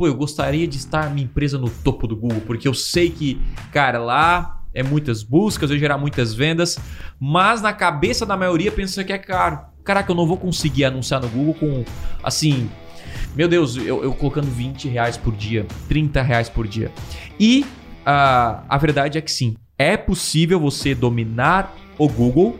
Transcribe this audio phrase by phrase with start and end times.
[0.00, 3.38] pô, eu gostaria de estar minha empresa no topo do Google, porque eu sei que,
[3.70, 6.78] cara, lá é muitas buscas, vai gerar muitas vendas,
[7.20, 9.60] mas na cabeça da maioria pensa que é caro.
[9.84, 11.84] Caraca, eu não vou conseguir anunciar no Google com,
[12.22, 12.70] assim,
[13.36, 16.90] meu Deus, eu, eu colocando 20 reais por dia, 30 reais por dia.
[17.38, 17.66] E
[18.00, 22.58] uh, a verdade é que sim, é possível você dominar o Google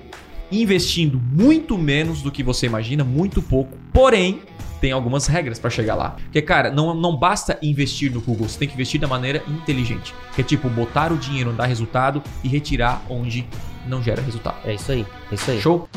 [0.50, 3.76] investindo muito menos do que você imagina, muito pouco.
[3.92, 4.40] Porém,
[4.80, 6.10] tem algumas regras para chegar lá.
[6.10, 10.14] Porque, cara, não, não basta investir no Google, você tem que investir da maneira inteligente.
[10.34, 13.46] Que é tipo, botar o dinheiro, dar resultado e retirar onde
[13.86, 14.56] não gera resultado.
[14.64, 15.60] É isso aí, é isso aí.
[15.60, 15.88] Show?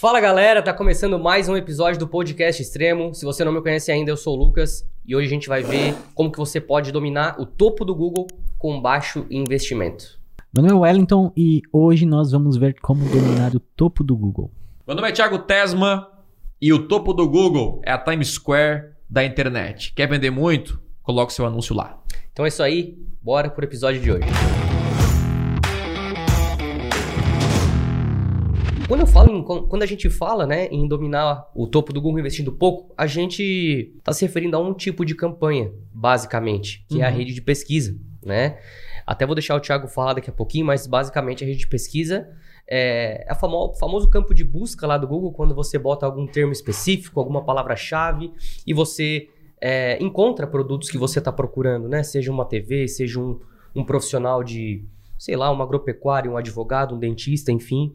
[0.00, 3.14] Fala galera, tá começando mais um episódio do Podcast Extremo.
[3.14, 5.62] Se você não me conhece ainda, eu sou o Lucas e hoje a gente vai
[5.62, 10.18] ver como que você pode dominar o topo do Google com baixo investimento.
[10.54, 14.50] Meu nome é Wellington e hoje nós vamos ver como dominar o topo do Google.
[14.86, 16.08] Meu nome é Thiago Tesma
[16.58, 19.92] e o topo do Google é a Times Square da internet.
[19.92, 20.80] Quer vender muito?
[21.02, 22.02] Coloque seu anúncio lá.
[22.32, 24.24] Então é isso aí, bora pro episódio de hoje.
[28.90, 32.18] Quando eu falo, em, quando a gente fala, né, em dominar o topo do Google
[32.18, 37.02] investindo pouco, a gente está se referindo a um tipo de campanha, basicamente, que uhum.
[37.02, 37.16] é a uhum.
[37.16, 38.58] rede de pesquisa, né?
[39.06, 42.28] Até vou deixar o Thiago falar daqui a pouquinho, mas basicamente a rede de pesquisa
[42.66, 46.26] é, é o famo famoso campo de busca lá do Google, quando você bota algum
[46.26, 48.32] termo específico, alguma palavra-chave,
[48.66, 49.28] e você
[49.60, 52.02] é, encontra produtos que você está procurando, né?
[52.02, 53.38] Seja uma TV, seja um,
[53.72, 54.84] um profissional de,
[55.16, 57.94] sei lá, um agropecuário, um advogado, um dentista, enfim.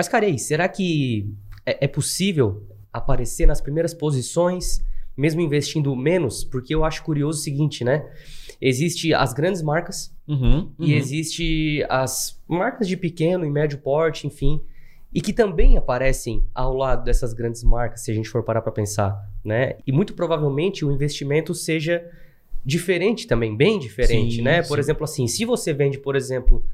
[0.00, 1.30] Mas, cara, aí, será que
[1.66, 4.82] é, é possível aparecer nas primeiras posições,
[5.14, 6.42] mesmo investindo menos?
[6.42, 8.10] Porque eu acho curioso o seguinte, né?
[8.62, 10.86] Existe as grandes marcas uhum, uhum.
[10.86, 14.62] e existe as marcas de pequeno e médio porte, enfim,
[15.12, 18.72] e que também aparecem ao lado dessas grandes marcas, se a gente for parar para
[18.72, 19.76] pensar, né?
[19.86, 22.10] E muito provavelmente o investimento seja
[22.64, 24.62] diferente também, bem diferente, sim, né?
[24.62, 24.80] Por sim.
[24.80, 26.64] exemplo, assim, se você vende, por exemplo,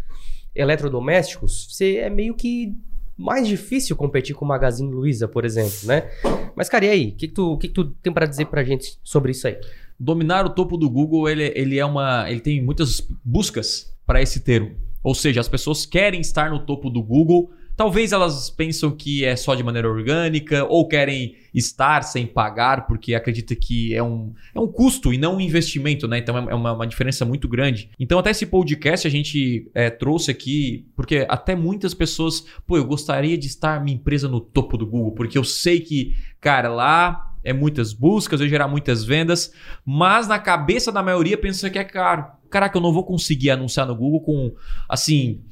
[0.54, 2.72] eletrodomésticos, você é meio que
[3.16, 6.10] mais difícil competir com o Magazine Luiza, por exemplo, né?
[6.54, 7.08] Mas, cara, e aí?
[7.08, 9.58] O que, que, tu, que, que tu tem para dizer pra gente sobre isso aí?
[9.98, 12.30] Dominar o topo do Google, ele, ele é uma.
[12.30, 14.76] ele tem muitas buscas para esse termo.
[15.02, 19.36] Ou seja, as pessoas querem estar no topo do Google Talvez elas pensam que é
[19.36, 24.58] só de maneira orgânica ou querem estar sem pagar porque acredita que é um, é
[24.58, 26.18] um custo e não um investimento, né?
[26.18, 27.90] Então é uma, uma diferença muito grande.
[28.00, 32.84] Então até esse podcast a gente é, trouxe aqui porque até muitas pessoas, pô, eu
[32.84, 37.34] gostaria de estar minha empresa no topo do Google porque eu sei que, cara, lá
[37.46, 39.52] é muitas buscas, vai gerar muitas vendas,
[39.84, 42.26] mas na cabeça da maioria pensa que é caro.
[42.50, 44.54] Caraca, eu não vou conseguir anunciar no Google com,
[44.88, 45.42] assim,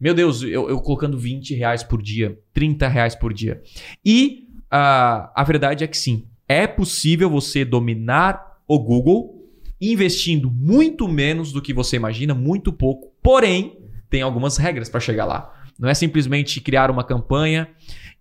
[0.00, 3.62] meu Deus, eu, eu colocando 20 reais por dia, 30 reais por dia.
[4.04, 9.34] E uh, a verdade é que sim, é possível você dominar o Google
[9.80, 13.12] investindo muito menos do que você imagina, muito pouco.
[13.22, 15.52] Porém, tem algumas regras para chegar lá.
[15.78, 17.68] Não é simplesmente criar uma campanha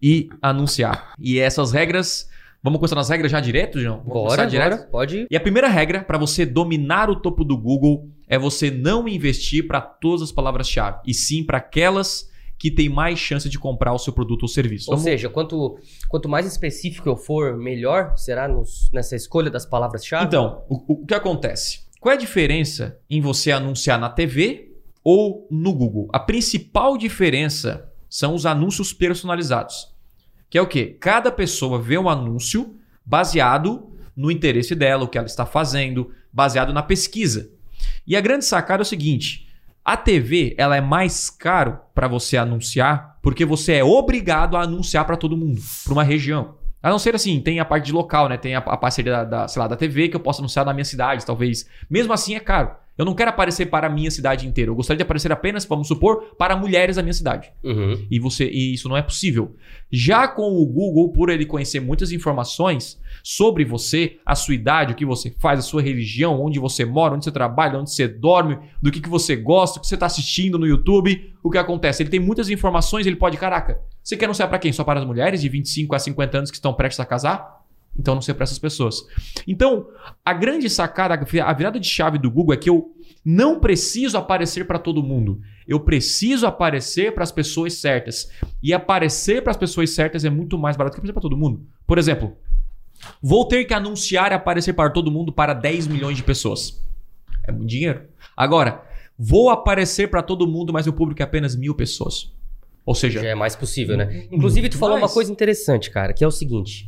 [0.02, 1.14] e anunciar.
[1.18, 2.30] E essas regras
[2.66, 3.98] Vamos começar nas regras já direto, João?
[4.00, 4.78] Vamos bora, direto?
[4.78, 5.28] bora, pode.
[5.30, 9.68] E a primeira regra para você dominar o topo do Google é você não investir
[9.68, 14.00] para todas as palavras-chave, e sim para aquelas que tem mais chance de comprar o
[14.00, 14.90] seu produto ou serviço.
[14.90, 15.04] Ou Vamos...
[15.04, 15.78] seja, quanto,
[16.08, 20.26] quanto mais específico eu for, melhor será nos, nessa escolha das palavras-chave?
[20.26, 21.86] Então, o, o que acontece?
[22.00, 24.72] Qual é a diferença em você anunciar na TV
[25.04, 26.08] ou no Google?
[26.14, 29.94] A principal diferença são os anúncios personalizados.
[30.50, 30.98] Que é o quê?
[31.00, 32.76] Cada pessoa vê um anúncio
[33.06, 37.52] baseado no interesse dela, o que ela está fazendo, baseado na pesquisa.
[38.08, 39.48] E a grande sacada é o seguinte:
[39.84, 45.04] a TV ela é mais caro para você anunciar porque você é obrigado a anunciar
[45.06, 46.56] para todo mundo, para uma região.
[46.82, 48.38] A não ser assim, tem a parte de local, né?
[48.38, 50.74] Tem a, a parceria da, da, sei lá, da TV que eu posso anunciar na
[50.74, 51.68] minha cidade, talvez.
[51.90, 52.76] Mesmo assim é caro.
[52.98, 54.72] Eu não quero aparecer para a minha cidade inteira.
[54.72, 57.52] Eu gostaria de aparecer apenas, vamos supor, para mulheres da minha cidade.
[57.64, 58.06] Uhum.
[58.10, 59.56] E você e isso não é possível.
[59.92, 64.96] Já com o Google, por ele conhecer muitas informações sobre você, a sua idade, o
[64.96, 68.58] que você faz, a sua religião, onde você mora, onde você trabalha, onde você dorme,
[68.82, 72.04] do que, que você gosta, o que você está assistindo no YouTube, o que acontece?
[72.04, 74.72] Ele tem muitas informações, ele pode, caraca, você quer anunciar para quem?
[74.72, 77.65] Só para as mulheres de 25 a 50 anos que estão prestes a casar?
[77.98, 79.06] Então não sei para essas pessoas.
[79.48, 79.88] Então,
[80.24, 82.94] a grande sacada, a virada de chave do Google é que eu
[83.24, 85.42] não preciso aparecer para todo mundo.
[85.68, 88.30] Eu preciso aparecer para as pessoas certas.
[88.62, 91.66] E aparecer para as pessoas certas é muito mais barato que aparecer para todo mundo.
[91.88, 92.38] Por exemplo,
[93.22, 96.84] vou ter que anunciar e aparecer para todo mundo para 10 milhões de pessoas.
[97.48, 98.04] É muito dinheiro.
[98.38, 98.84] Agora,
[99.18, 102.32] vou aparecer para todo mundo, mas o público é apenas mil pessoas.
[102.86, 104.28] Ou seja, Já é mais possível, né?
[104.32, 105.10] Inclusive, tu falou mais.
[105.10, 106.88] uma coisa interessante, cara, que é o seguinte.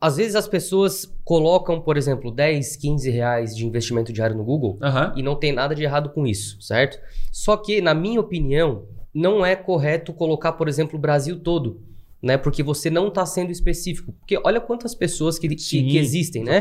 [0.00, 4.78] Às vezes as pessoas colocam, por exemplo, 10, 15 reais de investimento diário no Google
[4.82, 6.98] aham, e não tem nada de errado com isso, certo?
[7.32, 11.80] Só que, na minha opinião, não é correto colocar, por exemplo, o Brasil todo,
[12.24, 12.36] né?
[12.38, 14.12] Porque você não está sendo específico.
[14.12, 16.58] Porque olha quantas pessoas que, que- Sim, que existem, né?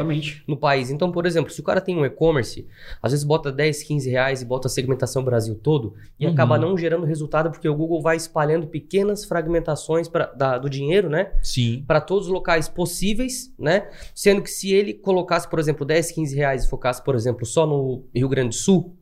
[0.48, 0.90] no país.
[0.92, 2.68] Então, por exemplo, se o cara tem um e-commerce,
[3.02, 6.34] às vezes bota 10, 15 reais e bota a segmentação Brasil todo e Uhum.
[6.34, 11.10] acaba não gerando resultado porque o Google vai espalhando pequenas fragmentações pra, da- do dinheiro,
[11.10, 11.32] né?
[11.42, 11.84] Sim.
[11.88, 13.90] Para todos os locais possíveis, né?
[14.14, 17.66] Sendo que se ele colocasse, por exemplo, 10, 15 reais e focasse, por exemplo, só
[17.66, 18.96] no Rio Grande do Sul,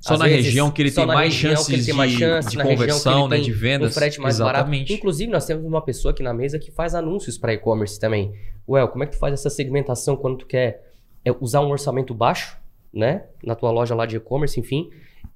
[0.00, 2.56] Só às na vezes, região que ele tem mais chances tem mais de, chance, de
[2.56, 3.90] na região que conversão, né, de vendas.
[3.90, 4.56] um frete mais barato.
[4.58, 4.92] Exatamente.
[4.94, 8.32] Inclusive, nós temos uma pessoa aqui na mesa que faz anúncios para e-commerce também.
[8.68, 10.92] Well, como é que tu faz essa segmentação quando tu quer
[11.24, 12.56] é, usar um orçamento baixo,
[12.92, 13.24] né?
[13.42, 14.88] Na tua loja lá de e-commerce, enfim.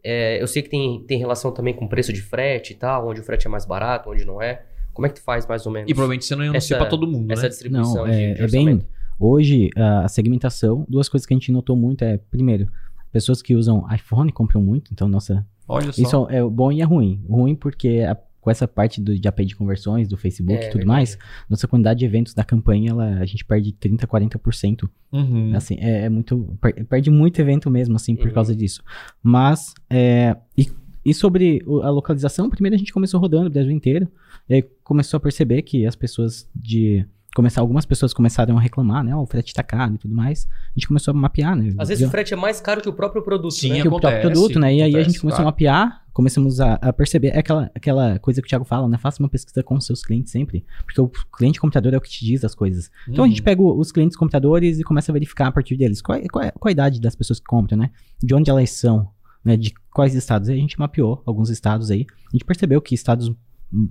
[0.05, 3.21] É, eu sei que tem, tem relação também com preço de frete e tal, onde
[3.21, 4.63] o frete é mais barato, onde não é.
[4.93, 5.91] Como é que tu faz mais ou menos?
[5.91, 7.49] E provavelmente você não anuncia Essa- pra todo mundo, essa né?
[7.49, 8.67] distribuição Não, de, é, de é bem.
[8.69, 8.87] orçamento?
[9.19, 12.67] Hoje, a segmentação, duas coisas que a gente notou muito é, primeiro,
[13.13, 15.47] pessoas que usam iPhone compram muito, então, nossa.
[15.69, 16.03] Olha só.
[16.03, 17.23] Isso é bom e é ruim.
[17.29, 20.67] Ruim porque a- com essa parte do, de API de conversões, do Facebook É, e
[20.71, 20.87] tudo verdade.
[20.87, 21.17] mais,
[21.49, 24.89] nossa quantidade de eventos da campanha, ela, a gente perde 30%, 40%.
[25.13, 25.55] Uhum.
[25.55, 26.59] Assim, é, é muito.
[26.61, 28.33] per- Perde muito evento mesmo, assim, por Uhum.
[28.35, 28.83] causa disso.
[29.23, 30.67] Mas, é, e,
[31.05, 34.09] e sobre a localização, primeiro a gente começou rodando o Brasil inteiro.
[34.49, 37.07] E aí começou a perceber que as pessoas de.
[37.35, 39.17] Começar, algumas pessoas começaram a reclamar, né?
[39.17, 40.47] ó, o frete tá caro e tudo mais.
[40.67, 41.73] A gente começou a mapear, né?
[41.79, 43.81] Às vezes o frete é mais caro que o próprio produto, Sim, né?
[43.81, 44.75] que o próprio acontece, produto, né?
[44.75, 45.49] E aí a acontece, gente começou claro.
[45.49, 47.29] a mapear, começamos a, a perceber.
[47.29, 48.99] É aquela, aquela coisa que o Thiago fala, né?
[48.99, 50.63] Faça uma pesquisa com os seus clientes sempre.
[50.85, 52.91] Porque o cliente computador é o que te diz as coisas.
[53.09, 53.45] Então a gente Uhum.
[53.45, 56.51] pega os clientes computadores e começa a verificar a partir deles qual, é- qual, é,
[56.51, 57.91] qual é a idade das pessoas que compram, né?
[58.23, 59.09] De onde elas são,
[59.43, 59.57] né?
[59.57, 60.51] De quais estados.
[60.51, 62.05] Aí a gente mapeou alguns estados aí.
[62.29, 63.33] A gente percebeu que estados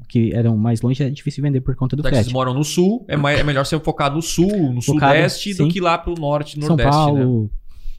[0.07, 2.33] que eram mais longe é difícil vender por conta do Já que vocês frete.
[2.33, 5.63] moram no sul, é, mais- é melhor ser focado no sul, no Focado, sudeste, do
[5.65, 5.69] sim.
[5.69, 6.91] que lá pro norte São nordeste, né?
[6.97, 7.49] Paulo,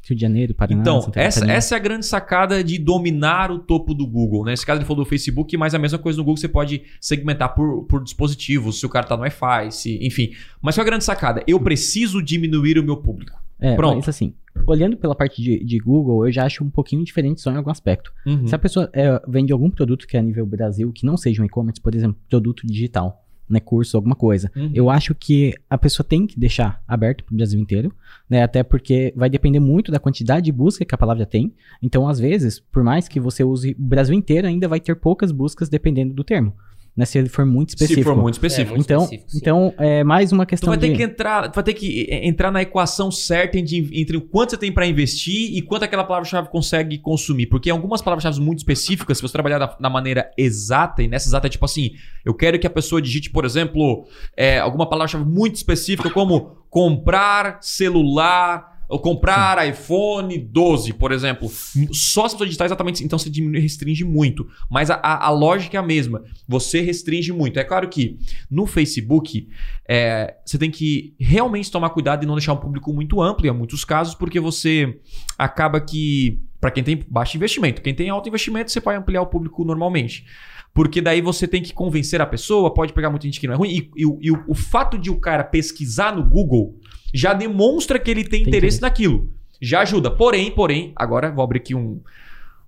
[0.05, 3.95] Rio de Janeiro, Paraná, Então, essa, essa é a grande sacada de dominar o topo
[3.95, 4.45] do Google.
[4.45, 4.51] Né?
[4.51, 7.55] Nesse caso, ele falou do Facebook, mas a mesma coisa no Google você pode segmentar
[7.55, 10.33] por, por dispositivos, se o cara tá no Wi-Fi, se, enfim.
[10.61, 11.43] Mas qual é a grande sacada?
[11.47, 13.41] Eu preciso diminuir o meu público.
[13.61, 13.97] É, Pronto.
[13.99, 14.35] mas assim,
[14.67, 17.71] olhando pela parte de, de Google, eu já acho um pouquinho diferente só em algum
[17.71, 18.13] aspecto.
[18.27, 18.47] Uhum.
[18.47, 21.43] Se a pessoa é, vende algum produto que é a nível Brasil, que não seja
[21.43, 23.19] um e-commerce, por exemplo, produto digital,
[23.49, 24.71] né, curso, alguma coisa, Uhum.
[24.73, 27.93] eu acho que a pessoa tem que deixar aberto para o Brasil inteiro,
[28.31, 31.53] né, até porque vai depender muito da quantidade de busca que a palavra tem.
[31.83, 35.33] Então, às vezes, por mais que você use o Brasil inteiro, ainda vai ter poucas
[35.33, 36.55] buscas dependendo do termo,
[36.95, 38.01] né, se ele for muito específico.
[38.01, 38.75] Se for muito específico.
[38.75, 40.97] É, muito então, específico, então é mais uma Tu questão vai ter de...
[40.97, 44.51] que entrar, tu vai ter que eh, entrar na equação certa entre, entre o quanto
[44.51, 47.47] você tem para investir e quanto aquela palavra-chave consegue consumir.
[47.47, 51.47] Porque algumas palavras-chave muito específicas, se você trabalhar da, da maneira exata, e nessa exata
[51.47, 51.93] é tipo assim,
[52.25, 54.07] eu quero que a pessoa digite, por exemplo,
[54.37, 58.72] eh, alguma palavra-chave muito específica, como comprar celular.
[58.89, 61.51] Comprar iPhone 12, por exemplo.
[61.93, 63.03] Só as pessoas digitar exatamente.
[63.05, 64.47] Então você diminui, restringe muito.
[64.71, 66.23] Mas a, a- a lógica é a mesma.
[66.47, 67.59] Você restringe muito.
[67.59, 68.19] É claro que
[68.51, 69.49] no Facebook
[69.89, 73.51] é, você tem que realmente tomar cuidado e não deixar um público muito amplo em
[73.53, 74.99] muitos casos, porque você
[75.39, 79.27] acaba que, para quem tem baixo investimento, quem tem alto investimento, você vai ampliar o
[79.27, 80.25] público normalmente.
[80.75, 83.57] Porque daí você tem que convencer a pessoa, pode pegar muita gente que não é
[83.59, 83.71] ruim.
[83.71, 86.79] E, e o- e o, o fato de o cara pesquisar no Google
[87.13, 88.81] já demonstra que ele tem, Tem interesse interesse.
[88.81, 89.31] naquilo.
[89.61, 90.11] Já ajuda.
[90.11, 92.01] Porém, porém, agora vou abrir aqui um,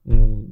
[0.06, 0.50] um,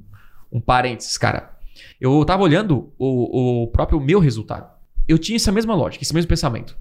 [0.50, 1.52] um parênteses, cara.
[2.00, 4.70] Eu tava olhando o, o próprio meu resultado.
[5.06, 6.76] Eu tinha essa mesma lógica, esse mesmo pensamento.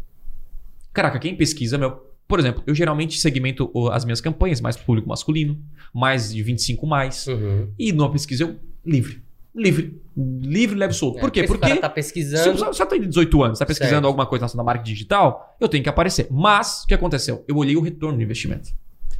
[0.94, 2.10] Caraca, quem pesquisa, meu.
[2.28, 5.60] Por exemplo, eu geralmente segmento as minhas campanhas mais público masculino,
[5.94, 7.28] mais de 25 mais.
[7.28, 7.70] Uhum.
[7.78, 9.22] E numa pesquisa eu livre.
[9.53, 10.01] Livre.
[10.15, 11.17] Livre, leve solto.
[11.17, 11.41] É, Por quê?
[11.41, 11.75] Se Porque.
[11.75, 12.58] tá se pesquisando...
[12.58, 14.05] você só tem 18 anos, tá pesquisando Certo.
[14.05, 16.27] alguma coisa na marca digital, eu tenho que aparecer.
[16.31, 17.43] Mas, o que aconteceu?
[17.48, 18.70] Eu olhei o retorno do investimento.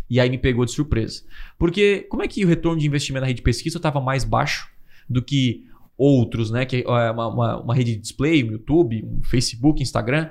[0.10, 1.24] E aí me pegou de surpresa.
[1.58, 4.70] Porque como é que o retorno de investimento na rede de pesquisa estava mais baixo
[5.10, 5.66] do que
[5.98, 6.66] outros, né?
[6.66, 10.30] Que é uma, uma, uma rede de display, um YouTube, um Facebook, Instagram.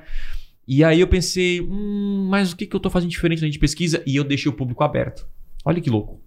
[0.66, 3.54] E aí eu pensei, hum, mas o que, que eu tô fazendo diferente na rede
[3.54, 4.02] de pesquisa?
[4.06, 5.26] E eu deixei o público aberto.
[5.64, 6.20] Olha que louco.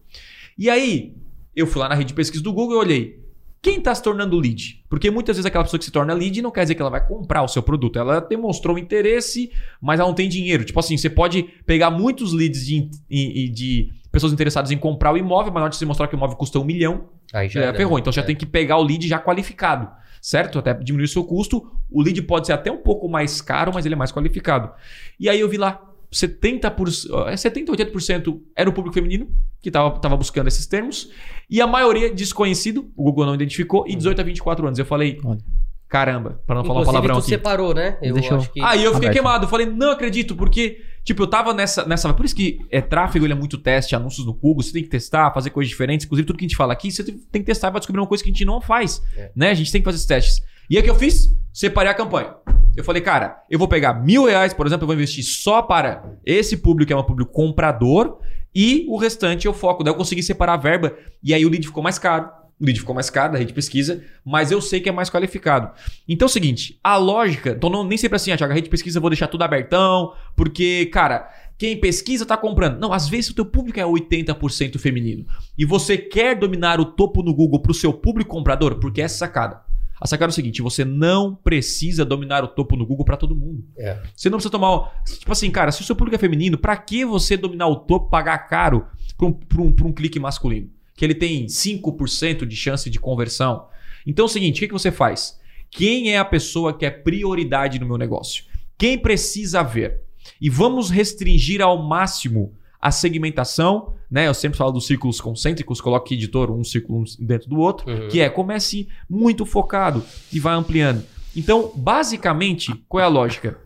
[0.57, 1.15] E aí,
[1.55, 3.22] eu fui lá na rede de pesquisa do Google e olhei.
[3.63, 4.83] Quem está se tornando lead?
[4.89, 7.03] Porque muitas vezes aquela pessoa que se torna lead não quer dizer que ela vai
[7.07, 7.97] comprar o seu produto.
[7.97, 9.49] Ela demonstrou interesse,
[9.81, 10.65] mas ela não tem dinheiro.
[10.65, 15.53] Tipo assim, você pode pegar muitos leads de, de pessoas interessadas em comprar o imóvel,
[15.53, 17.77] mas na hora de você mostrar que o imóvel custa um milhão, Aí já era.
[17.77, 17.97] ferrou.
[17.97, 18.25] Então já É.
[18.25, 19.89] tem que pegar o lead já qualificado,
[20.21, 20.59] certo?
[20.59, 21.65] Até diminuir o seu custo.
[21.89, 24.69] O lead pode ser até um pouco mais caro, mas ele é mais qualificado.
[25.17, 25.81] E aí eu vi lá,
[26.13, 29.27] 70%, é 70, 80% era o público feminino
[29.61, 31.09] que estava tava buscando esses termos.
[31.49, 34.79] E a maioria desconhecido, o Google não identificou, e 18 a 24 anos.
[34.79, 35.39] Eu falei, Olha.
[35.87, 37.29] Caramba, pra não falar um Inclusive, palavrão tu aqui.
[37.29, 37.99] separou, né?
[38.01, 38.59] Eu Deixa eu- acho que...
[38.63, 39.13] Aí eu fiquei Aberto.
[39.13, 39.45] queimado.
[39.45, 41.85] Eu falei, não acredito, porque, tipo, eu tava nessa.
[41.85, 44.81] nessa por isso que é tráfego, ele é muito teste, anúncios no Google, você tem
[44.81, 46.07] que testar, fazer coisas diferentes.
[46.07, 48.01] Inclusive, tudo que a gente fala aqui, você tem tem que testar e vai descobrir
[48.01, 49.03] uma coisa que a gente não faz.
[49.15, 49.29] É.
[49.35, 49.51] Né?
[49.51, 50.41] A gente tem que fazer esses testes.
[50.69, 51.35] E aí o que eu fiz?
[51.51, 52.35] Separei a campanha.
[52.75, 56.17] Eu falei, cara, eu vou pegar mil reais, por exemplo, eu vou investir só para
[56.25, 58.17] esse público, que é um público comprador,
[58.55, 59.83] e o restante eu foco.
[59.83, 62.29] Daí eu consegui separar a verba, e aí o lead ficou mais caro.
[62.59, 65.09] O lead ficou mais caro da rede de pesquisa, mas eu sei que é mais
[65.09, 65.71] qualificado.
[66.07, 68.65] Então é o seguinte, a lógica, então não, nem sempre assim, ah, Thiago, a rede
[68.65, 72.79] de pesquisa eu vou deixar tudo abertão, porque, cara, quem pesquisa tá comprando.
[72.79, 75.25] Não, às vezes o teu público é 80% feminino
[75.57, 79.61] e você quer dominar o topo no Google pro seu público comprador, porque é sacada.
[80.03, 83.33] A sacada é o seguinte, você não precisa dominar o topo no Google pra todo
[83.33, 83.63] mundo.
[83.77, 84.01] É.
[84.13, 85.01] Você não precisa tomar.
[85.05, 88.09] Tipo assim, cara, se o seu público é feminino, pra que você dominar o topo,
[88.09, 88.85] pagar caro
[89.17, 90.69] pra um, pra um, pra um clique masculino?
[90.93, 93.67] Que ele tem 5% de chance de conversão.
[94.05, 95.39] Então é o seguinte: o que, que você faz?
[95.71, 98.43] Quem é a pessoa que é prioridade no meu negócio?
[98.77, 100.01] Quem precisa ver?
[100.41, 104.27] E vamos restringir ao máximo a segmentação, né?
[104.27, 108.07] Eu sempre falo dos círculos concêntricos, coloque editor um círculo dentro do outro, Uhum.
[108.09, 111.03] que é comece muito focado e vai ampliando.
[111.35, 113.57] Então, basicamente, qual é a lógica?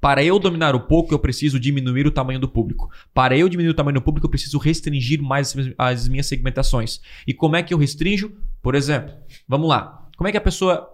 [0.00, 2.90] Para eu dominar o pouco, eu preciso diminuir o tamanho do público.
[3.14, 7.00] Para eu diminuir o tamanho do público, eu preciso restringir mais as- as minhas segmentações.
[7.26, 8.30] E como é que eu restringo?
[8.62, 9.14] Por exemplo,
[9.48, 10.06] vamos lá.
[10.16, 10.90] Como é que a pessoa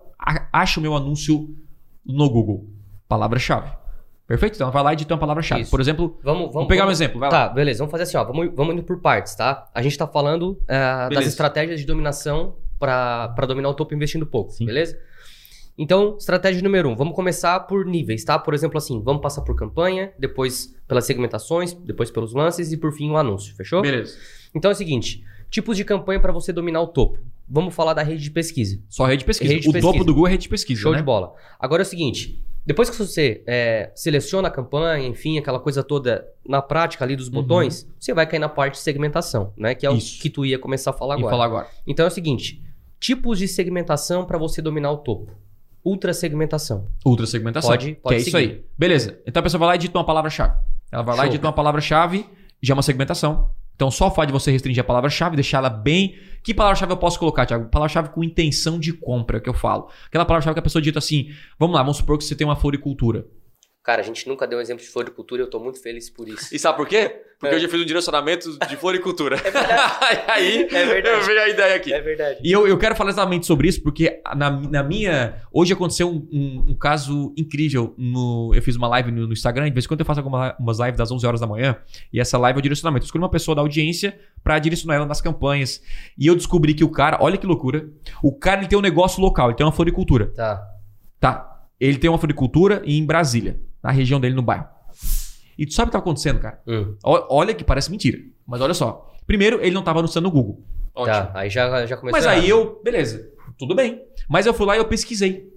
[0.52, 1.57] acha o meu anúncio
[2.05, 2.69] no Google?
[3.09, 3.71] Palavra-chave.
[4.26, 4.56] Perfeito?
[4.56, 5.66] Então, vai lá e edita uma palavra-chave.
[5.66, 7.21] Por exemplo, Vamos, vamos, vamos pegar um vamos- exemplo.
[7.21, 7.49] Vai lá.
[7.49, 7.78] Tá, beleza.
[7.78, 8.25] Vamos fazer assim, ó.
[8.25, 9.68] Vamos, vamos indo por partes, tá?
[9.73, 14.26] A gente tá falando ah, das estratégias de dominação pra pra dominar o topo investindo
[14.26, 14.66] pouco, Sim.
[14.66, 14.99] beleza?
[15.78, 16.97] Então, estratégia número um.
[16.97, 18.38] Vamos começar por níveis, tá?
[18.38, 22.92] Por exemplo, assim, vamos passar por campanha, depois pelas segmentações, depois pelos lances e por
[22.92, 23.83] fim o anúncio, fechou?
[23.83, 24.16] Beleza.
[24.54, 27.18] Então é o seguinte: tipos de campanha pra você dominar o topo.
[27.49, 28.80] Vamos falar da rede de pesquisa.
[28.88, 29.52] Só rede de pesquisa.
[29.52, 29.92] Rede de o pesquisa.
[29.92, 30.80] topo do Google é rede de pesquisa.
[30.80, 30.99] Show né?
[30.99, 31.33] de bola.
[31.61, 36.26] Agora é o seguinte: depois que você é, seleciona a campanha, enfim, aquela coisa toda
[36.46, 39.75] na prática ali dos botões, você vai cair na parte de segmentação, né?
[39.75, 39.96] Que é Uhum.
[39.96, 40.18] Isso.
[40.18, 41.30] o que tu ia começar a falar agora.
[41.30, 41.66] falar agora.
[41.87, 42.62] Então é o seguinte:
[43.00, 45.32] tipos de segmentação para você dominar o topo.
[45.85, 46.88] Ultra segmentação.
[47.04, 47.70] Ultra segmentação.
[47.70, 48.50] Pode- pode que é isso seguir.
[48.52, 48.64] aí.
[48.76, 49.20] Beleza.
[49.25, 50.54] Então a pessoa vai lá e edita uma palavra-chave.
[50.90, 51.35] Ela vai lá e Show.
[51.35, 52.26] edita uma palavra-chave,
[52.61, 53.50] já é uma segmentação.
[53.76, 56.16] Então só o fato de você restringir a palavra-chave, deixar ela bem.
[56.42, 57.68] Que palavra-chave eu posso colocar, Thiago?
[57.68, 59.88] Palavra-chave com intenção de compra, que eu falo.
[60.06, 61.28] Aquela palavra-chave que a pessoa dita assim:
[61.59, 63.26] vamos lá, vamos supor que você tem uma floricultura.
[63.87, 66.28] Cara, a gente nunca deu um exemplo de floricultura e eu tô muito feliz por
[66.28, 66.52] isso.
[66.52, 67.23] E sabe por quê?
[67.38, 67.57] Porque É.
[67.57, 69.37] eu já fiz um direcionamento de floricultura.
[69.37, 70.23] É verdade.
[70.26, 71.09] aí É verdade.
[71.21, 71.93] eu veio a ideia aqui.
[71.93, 72.40] É verdade.
[72.43, 75.37] E eu, eu quero falar exatamente sobre isso, porque na, na minha.
[75.52, 77.95] Hoje aconteceu um, um- um caso incrível.
[77.97, 80.81] No, eu fiz uma live no, no Instagram, de vez em quando eu faço algumas
[80.81, 81.76] lives das 11 horas da manhã,
[82.12, 83.05] e essa live é o direcionamento.
[83.05, 85.81] Eu escolhi uma pessoa da audiência pra direcionar ela nas campanhas.
[86.19, 87.88] E eu descobri que o cara, olha que loucura,
[88.21, 90.33] o cara ele tem um negócio local, ele tem uma floricultura.
[90.35, 90.61] Tá.
[91.21, 91.52] Tá.
[91.78, 94.66] Ele tem uma floricultura em Brasília, na região dele, no bairro.
[95.59, 96.61] E tu sabe o que tá acontecendo, cara?
[96.66, 98.18] Hum, Olha que parece mentira.
[98.47, 99.12] Mas olha só.
[99.26, 100.62] Primeiro, ele não tava anunciando no Google.
[101.06, 101.33] tá.
[101.35, 102.18] Aí já, já começou.
[102.18, 102.49] Mas aí errado.
[102.49, 104.02] eu, beleza, tudo bem.
[104.28, 105.50] Mas eu fui lá e eu pesquisei.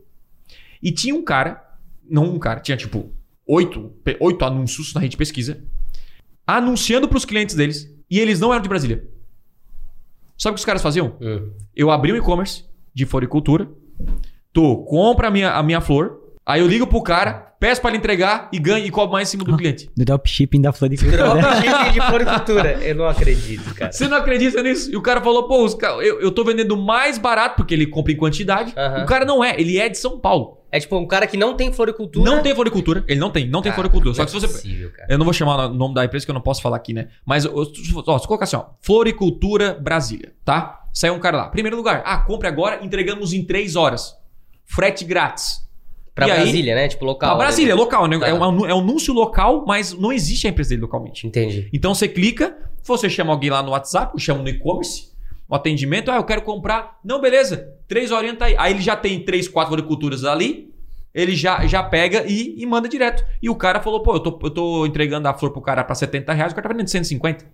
[0.82, 1.62] E tinha um cara,
[2.10, 3.14] não um cara, tinha tipo
[3.46, 5.62] oito, oito anúncios na rede de pesquisa,
[6.48, 9.08] anunciando pros clientes deles, e eles não eram de Brasília.
[10.38, 11.18] Sabe o que os caras faziam?
[11.20, 11.52] Hum.
[11.76, 13.70] Eu abri um e-commerce de floricultura,
[14.54, 16.19] tu compra a minha, a minha flor,
[16.50, 19.32] aí eu ligo pro cara, peço pra ele entregar e ganho e cobro mais em
[19.32, 19.90] cima do cliente.
[19.96, 21.18] Do dropshipping da floricultura.
[21.18, 22.72] Dropshipping de floricultura.
[22.84, 23.92] Eu não acredito, cara.
[23.92, 24.92] Você não acredita nisso?
[24.92, 25.68] E o cara falou, pô,
[26.02, 28.74] eu, eu tô vendendo mais barato, porque ele compra em quantidade.
[29.04, 30.58] O cara não é, ele é de São Paulo.
[30.72, 32.30] É tipo um cara que não tem floricultura.
[32.30, 33.04] Não tem floricultura.
[33.08, 34.14] Ele não tem, não tem Cara, floricultura.
[34.14, 34.54] Só que é se você.
[34.54, 35.08] possível, cara.
[35.12, 37.08] Eu não vou chamar o nome da empresa que eu não posso falar aqui, né?
[37.26, 37.52] Mas, ó,
[38.06, 38.66] ó, se colocar assim, ó.
[38.82, 40.82] Floricultura Brasília, tá?
[40.94, 41.48] Saiu um cara lá.
[41.50, 42.04] Primeiro lugar.
[42.06, 44.16] Ah, compre agora, entregamos em três horas.
[44.66, 45.68] Frete grátis.
[46.20, 46.88] Pra E aí- Brasília, né?
[46.88, 47.30] Tipo local.
[47.30, 47.82] Pra Brasília, né?
[47.82, 48.20] local, né?
[48.20, 48.28] Tá.
[48.28, 51.26] É, um, é um anúncio local, mas não existe a empresa dele localmente.
[51.26, 51.70] Entendi.
[51.74, 55.10] Então você clica, você chama alguém lá no WhatsApp, ou chama no e-commerce,
[55.48, 57.00] o atendimento, ah, eu quero comprar.
[57.04, 58.56] Não, beleza, três horinhas tá aí.
[58.58, 60.70] Aí ele já tem três, quatro floriculturas ali,
[61.14, 63.26] ele já, já pega e, e manda direto.
[63.42, 65.96] E o cara falou, pô, eu tô, eu tô entregando a flor pro cara pra
[65.96, 67.46] 70 reais, o cara tá vendendo 150.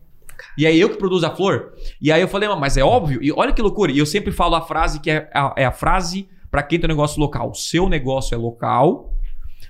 [0.58, 1.74] E aí eu que produzo a flor.
[2.02, 3.24] E aí eu falei, mas é óbvio.
[3.24, 3.92] E olha que loucura.
[3.92, 6.88] E eu sempre falo a frase que é a, é a frase pra quem tem
[6.88, 7.52] um negócio local.
[7.52, 9.14] O seu negócio é local,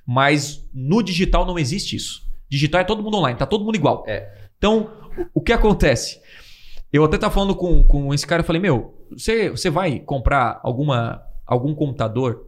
[0.05, 2.29] mas no digital não existe isso.
[2.47, 4.03] Digital é todo mundo online, tá todo mundo igual.
[4.05, 4.31] É.
[4.55, 4.91] Então,
[5.33, 6.21] o que acontece?
[6.93, 10.59] Eu até tava falando com, com esse cara, eu falei, meu, você, você vai comprar
[10.61, 12.45] alguma, algum computador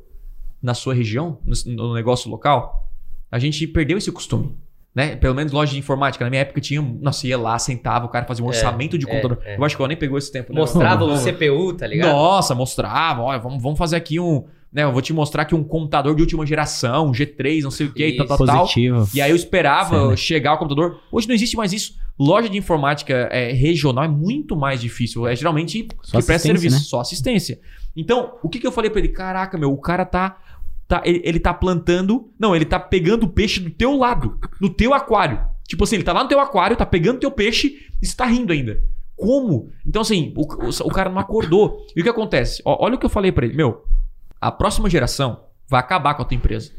[0.61, 2.87] na sua região, no, no negócio local?
[3.31, 4.55] A gente perdeu esse costume.
[4.95, 5.15] Né?
[5.15, 6.25] Pelo menos loja de informática.
[6.25, 6.81] Na minha época tinha.
[6.81, 9.39] Nossa, ia lá, sentava, o cara fazia um É, orçamento de é, computador.
[9.45, 9.55] é.
[9.57, 10.51] Eu acho que eu nem pegou esse tempo.
[10.51, 10.59] né?
[10.59, 12.11] Mostrava o CPU, tá ligado?
[12.11, 13.21] Nossa, mostrava.
[13.21, 14.45] Olha, vamos, vamos fazer aqui um.
[14.73, 14.83] né?
[14.83, 17.93] Eu vou te mostrar aqui um computador de última geração, um G3, não sei o
[17.93, 18.67] que, tal, tal, tal.
[19.13, 20.17] E aí eu esperava Sim, né?
[20.17, 20.99] chegar o computador.
[21.11, 21.93] Hoje não existe mais isso.
[22.19, 25.27] Loja de informática é, regional é muito mais difícil.
[25.27, 26.81] É geralmente Só que presta assistência, serviço, né?
[26.81, 27.59] só assistência.
[27.95, 29.09] Então, o que, que eu falei pra ele?
[29.09, 30.37] Caraca, meu, o cara tá.
[30.87, 32.31] Tá ele, ele tá plantando.
[32.39, 35.39] Não, ele tá pegando o peixe do teu lado, no teu aquário.
[35.67, 38.25] Tipo assim, ele tá lá no teu aquário, tá pegando teu peixe e você tá
[38.25, 38.81] rindo ainda.
[39.15, 39.71] Como?
[39.85, 41.85] Então, assim, o, o, o cara não acordou.
[41.95, 42.61] E o que acontece?
[42.63, 43.55] Ó, olha o que eu falei pra ele.
[43.55, 43.83] Meu,
[44.39, 46.71] a próxima geração vai acabar com a tua empresa.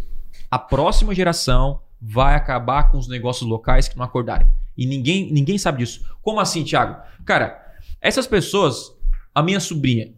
[0.50, 4.47] A próxima geração vai acabar com os negócios locais que não acordarem.
[4.77, 6.05] E ninguém, ninguém sabe disso.
[6.23, 6.97] Como assim, Thiago?
[7.25, 7.61] Cara,
[8.00, 8.93] essas pessoas,
[9.35, 10.15] a minha sobrinha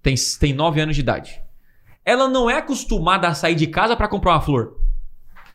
[0.00, 1.42] tem, tem 9 anos de idade.
[2.06, 4.76] Ela não é acostumada a sair de casa para comprar uma flor.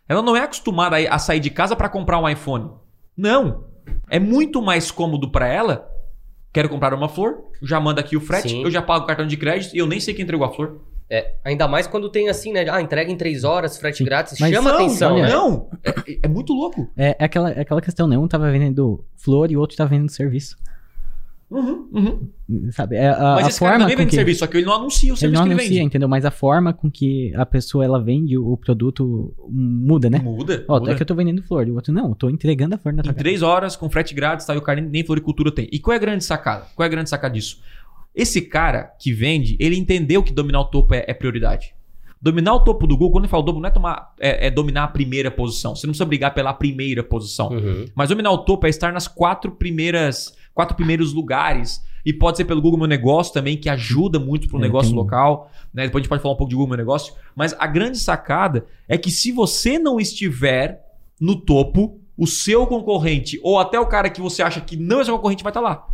[0.07, 2.71] Ela não é acostumada a sair de casa para comprar um iPhone.
[3.15, 3.63] Não.
[4.09, 5.89] É muito mais cômodo para ela.
[6.51, 8.63] Quero comprar uma flor, já manda aqui o frete, Sim.
[8.63, 10.81] eu já pago o cartão de crédito e eu nem sei quem entregou a flor.
[11.09, 12.65] É, ainda mais quando tem assim, né?
[12.69, 14.03] Ah, entrega em três horas, frete Sim.
[14.03, 14.37] grátis.
[14.37, 15.29] Mas chama não, atenção, não, né?
[15.29, 15.69] não.
[15.83, 16.89] É, é muito louco.
[16.97, 18.17] É, é aquela, é aquela questão, né?
[18.17, 20.57] Um tava vendendo flor e o outro tava vendendo serviço.
[21.51, 22.71] Uhum, uhum.
[22.71, 22.95] Sabe?
[22.95, 24.15] É a, Mas a esse cara forma também com vende que...
[24.15, 25.85] serviço, só que ele não anuncia o Ele serviço não que ele anuncia, vende.
[25.87, 26.07] entendeu?
[26.07, 30.19] Mas a forma com que a pessoa ela vende o produto muda, né?
[30.19, 30.63] Muda.
[30.67, 30.91] Ó, muda.
[30.93, 31.67] é que eu tô vendendo flor.
[31.67, 33.23] E o outro, não, eu tô entregando a flor na tua Em casa.
[33.23, 34.55] três horas, com frete grátis, tá?
[34.55, 35.67] E o cara nem- nem floricultura tem.
[35.71, 36.65] E qual é a grande sacada?
[36.73, 37.59] Qual é a grande sacada disso?
[38.15, 41.73] Esse cara que vende, ele entendeu que dominar o topo é, é prioridade.
[42.21, 44.83] Dominar o topo do Google, quando ele fala topo, não é, tomar, é, é dominar
[44.83, 45.75] a primeira posição.
[45.75, 47.49] Você não precisa brigar pela primeira posição.
[47.49, 47.85] Uhum.
[47.95, 51.81] Mas dominar o topo é estar nas quatro primeiras, quatro primeiros lugares.
[52.03, 54.97] E pode ser pelo Google Meu Negócio também, que ajuda muito pro É, negócio tem-
[54.97, 55.51] local.
[55.73, 55.83] Né?
[55.83, 57.13] Depois a gente pode falar um pouco de Google Meu Negócio.
[57.35, 60.83] Mas a grande sacada é que se você não estiver
[61.19, 65.03] no topo, o seu concorrente, ou até o cara que você acha que não é
[65.05, 65.87] seu concorrente, vai estar lá.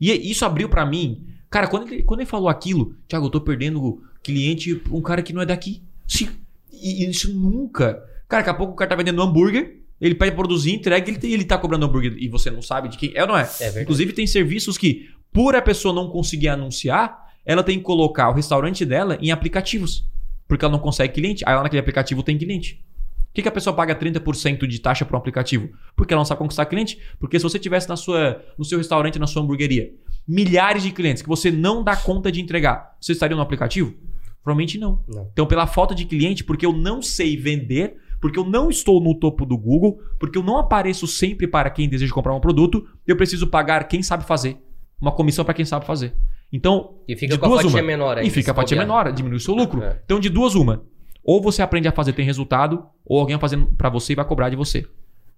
[0.00, 1.24] E isso abriu pra mim.
[1.48, 5.32] Cara, quando ele, quando ele falou aquilo, Thiago, eu tô perdendo cliente um cara que
[5.32, 5.82] não é daqui.
[6.06, 6.28] Sim.
[6.72, 8.02] E isso nunca.
[8.28, 11.44] Cara, daqui a pouco o cara tá vendendo hambúrguer, ele pede produzir, entrega, ele, ele
[11.44, 13.48] tá cobrando hambúrguer e você não sabe de quem é ou não é.
[13.58, 13.80] É.
[13.80, 18.34] Inclusive, tem serviços que, por a pessoa não conseguir anunciar, ela tem que colocar o
[18.34, 20.06] restaurante dela em aplicativos.
[20.46, 21.42] Porque ela não consegue cliente.
[21.46, 22.84] Aí lá naquele aplicativo tem cliente.
[23.16, 25.70] Por que, que a pessoa paga 30% de taxa para um aplicativo?
[25.96, 26.98] Porque ela não sabe conquistar cliente.
[27.18, 29.90] Porque se você tivesse na sua, no seu restaurante, na sua hamburgueria,
[30.28, 33.94] milhares de clientes que você não dá conta de entregar, você estaria no aplicativo?
[34.42, 35.02] Provavelmente não.
[35.08, 35.30] Não.
[35.32, 39.14] Então, pela falta de cliente, porque eu não sei vender, porque eu não estou no
[39.18, 43.16] topo do Google, porque eu não apareço sempre para quem deseja comprar um produto, eu
[43.16, 44.58] preciso pagar quem sabe fazer.
[45.00, 46.14] Uma comissão para quem sabe fazer.
[46.52, 47.86] Então, E fica de com a duas fatia uma.
[47.86, 48.26] menor aí.
[48.26, 49.82] e fica a fatia menor, diminui o seu lucro.
[49.82, 50.00] É.
[50.04, 50.84] Então, de duas, uma.
[51.24, 54.24] Ou você aprende a fazer, tem resultado, ou alguém vai fazendo para você e vai
[54.24, 54.86] cobrar de você.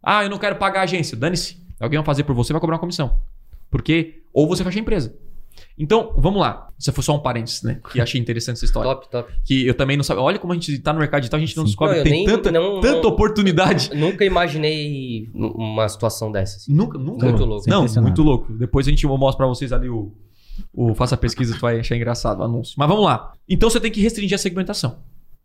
[0.02, 1.16] Ah, eu não quero pagar a agência.
[1.16, 1.56] Dane-se.
[1.80, 3.18] Alguém vai fazer por você e vai cobrar uma comissão.
[3.70, 5.16] Porque, ou você fecha a empresa.
[5.78, 6.68] Então, vamos lá.
[6.78, 7.80] Isso foi só um parênteses, né?
[7.92, 8.90] Que achei interessante essa história.
[8.94, 9.32] Top, top.
[9.44, 10.22] Que eu também não sabia.
[10.22, 11.70] Olha como a gente tá no mercado digital, a gente não Sim.
[11.70, 13.90] descobre Não, que eu tem nem- tanta, não- tanta não- oportunidade.
[13.94, 16.56] Nunca imaginei uma situação dessa.
[16.56, 16.72] assim.
[16.72, 17.26] Nunca, nunca.
[17.26, 17.46] Muito não.
[17.46, 17.68] louco.
[17.68, 18.52] Não, muito louco.
[18.54, 20.12] Depois a gente mostra pra vocês ali o,
[20.72, 22.74] o Faça a pesquisa, tu vai achar engraçado o anúncio.
[22.78, 23.32] Mas vamos lá.
[23.48, 24.96] Então você tem que restringir a segmentação.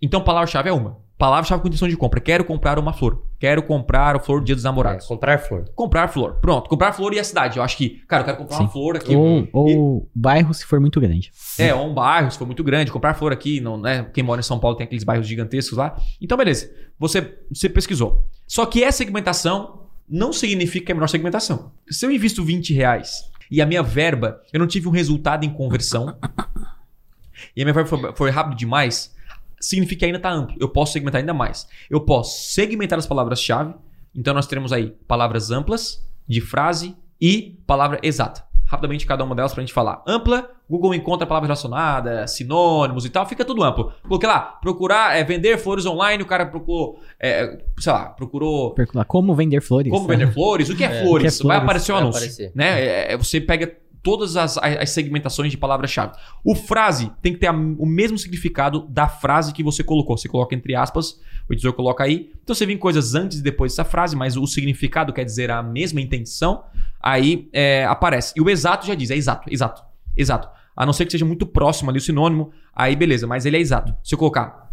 [0.02, 0.98] Então, palavra-chave é uma.
[1.18, 2.20] Palavra-chave com intenção de compra.
[2.20, 3.24] Quero comprar uma flor.
[3.40, 5.06] Quero comprar a flor do dia dos É, namorados.
[5.06, 5.66] comprar flor.
[5.76, 6.40] Comprar flor.
[6.42, 6.68] Pronto.
[6.68, 7.58] Comprar flor e a cidade.
[7.58, 8.72] Eu acho que, cara, eu quero comprar uma Sim.
[8.74, 9.16] flor aqui.
[9.16, 11.32] Ou, ou bairro se for muito grande.
[11.60, 14.08] É, ou um bairro, se for muito grande, comprar flor aqui, não, né?
[14.12, 15.96] Quem mora em São Paulo tem aqueles bairros gigantescos lá.
[16.20, 16.72] Então, beleza.
[16.98, 18.26] Você, você pesquisou.
[18.48, 21.72] Só que essa segmentação não significa que é a melhor segmentação.
[21.88, 25.50] Se eu invisto 20 reais e a minha verba, eu não tive um resultado em
[25.54, 26.18] conversão,
[27.56, 29.14] e a minha verba foi, foi rápido demais,
[29.62, 30.56] significa que ainda está amplo.
[30.60, 31.68] Eu posso segmentar ainda mais.
[31.90, 33.74] Eu posso segmentar as palavras-chave.
[34.16, 38.44] Então, nós teremos aí palavras amplas, de frase e palavra exata.
[38.66, 40.02] Rapidamente, cada uma delas pra gente falar.
[40.08, 43.92] Ampla, Google encontra palavras relacionadas, sinônimos e tal, fica tudo amplo.
[44.08, 48.74] Coloquei lá, procurar, é, vender flores online, o cara procurou, é, sei lá, procurou.
[49.08, 49.92] Como vender flores.
[49.92, 51.36] como vender flores, o que é, É, flores?
[51.40, 51.64] o que é Vai flores?
[51.64, 52.20] aparecer o Vai anúncio.
[52.20, 52.52] aparecer.
[52.56, 52.82] Né?
[52.82, 56.14] É, é, você pega todas as, as- segmentações de palavra-chave.
[56.44, 60.18] O frase tem que ter a- o mesmo significado da frase que você colocou.
[60.18, 62.32] Você coloca entre aspas, o editor coloca aí.
[62.44, 65.62] Então você vê coisas antes e depois dessa frase, mas o significado quer dizer a
[65.62, 66.64] mesma intenção.
[67.00, 68.34] Aí é, aparece.
[68.36, 69.84] E o exato já diz, é exato, exato,
[70.16, 70.50] exato.
[70.76, 73.60] A não ser que seja muito próximo ali o sinônimo, aí beleza, mas ele é
[73.60, 73.94] exato.
[74.04, 74.72] Se eu colocar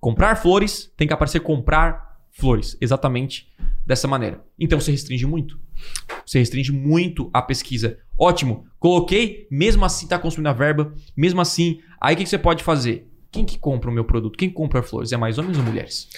[0.00, 2.76] comprar flores, tem que aparecer comprar flores.
[2.80, 3.50] Exatamente
[3.86, 4.44] dessa maneira.
[4.58, 5.58] Então você restringe muito.
[6.24, 7.98] Você restringe muito a pesquisa.
[8.18, 8.66] Ótimo.
[8.78, 12.62] Coloquei, mesmo assim tá consumindo a verba, mesmo assim, aí o que que você pode
[12.62, 13.08] fazer?
[13.30, 14.36] Quem que compra o meu produto?
[14.36, 15.12] Quem compra flores?
[15.12, 16.08] É mais homens ou mulheres?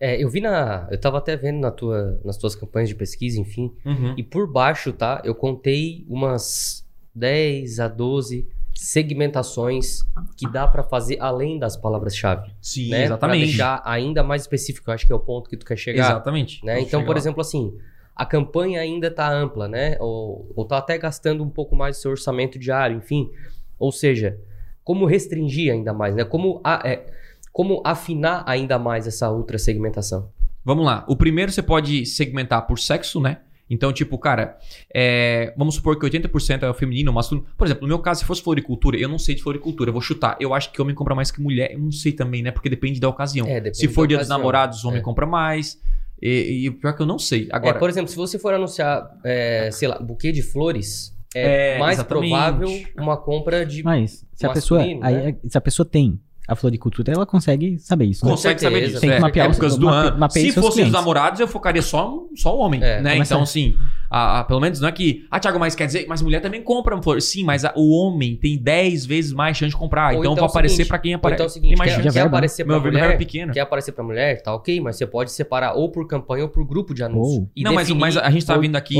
[0.00, 0.88] É, eu vi na.
[0.90, 3.72] Eu tava até vendo na tua, nas tuas campanhas de pesquisa, enfim.
[3.84, 4.14] Uhum.
[4.16, 5.22] E por baixo, tá?
[5.24, 10.00] Eu contei umas 10 a 12 segmentações
[10.36, 12.50] que dá para fazer além das palavras-chave.
[12.60, 12.96] Sim, né?
[12.96, 13.44] Pra exatamente.
[13.46, 14.90] deixar ainda mais específico.
[14.90, 16.04] Eu acho que é o ponto que tu quer chegar.
[16.10, 16.64] Exatamente.
[16.64, 16.80] né?
[16.80, 17.76] Então, chegar por exemplo, assim,
[18.14, 19.96] a campanha ainda está ampla, né?
[20.00, 23.30] Ou, ou tá até gastando um pouco mais do seu orçamento diário, enfim.
[23.78, 24.38] Ou seja,
[24.82, 26.24] como restringir ainda mais, né?
[26.24, 27.06] Como, a- é,
[27.52, 30.30] como afinar ainda mais essa outra segmentação.
[30.64, 31.04] Vamos lá.
[31.08, 33.38] O primeiro você pode segmentar por sexo, né?
[33.68, 34.58] Então, tipo, cara,
[34.94, 37.46] é, vamos supor que 80% é o feminino, o masculino.
[37.56, 40.02] Por exemplo, no meu caso, se fosse floricultura, eu não sei de floricultura, eu vou
[40.02, 40.36] chutar.
[40.38, 41.72] Eu acho que homem compra mais que mulher.
[41.72, 42.50] Eu não sei também, né?
[42.50, 43.46] Porque depende da ocasião.
[43.46, 45.02] É, depende se for dia dos namorados, homem É.
[45.02, 45.80] compra mais.
[46.20, 47.48] E, e o pior é que eu não sei.
[47.50, 51.74] Agora, É, por exemplo, se você for anunciar, é, sei lá, buquê de flores, é,
[51.76, 52.30] É, mais exatamente.
[52.30, 53.82] provável uma compra de.
[53.82, 55.36] Mas se a pessoa, masculino, aí, né?
[55.48, 58.24] se a pessoa tem a floricultura, ela consegue saber isso.
[58.24, 58.30] né?
[58.30, 58.74] consegue certeza.
[58.76, 59.00] saber disso.
[59.00, 60.30] Tem que é, mapear os- épocas do ano.
[60.30, 62.82] Se fossem os namorados, eu focaria só, só o homem.
[62.82, 63.16] É, né?
[63.16, 63.74] Então, assim,
[64.10, 65.26] a- a- pelo menos não é que.
[65.30, 67.20] Ah, Thiago, mas quer dizer, mas mulher também compra flor.
[67.22, 70.12] Sim, mas a- o homem tem 10 vezes mais chance de comprar.
[70.14, 71.34] Ou então, então vai é aparecer pra quem aparece.
[71.36, 72.28] então é o seguinte, quer, quer verba.
[72.28, 73.52] aparecer pra Meu é mulher, pequeno.
[73.52, 76.64] quer aparecer pra mulher, tá ok, mas você pode separar ou por campanha ou por
[76.66, 77.40] grupo de anúncio.
[77.42, 78.94] Ou- E não, mas, definir- mas a gente tá ou- vindo aqui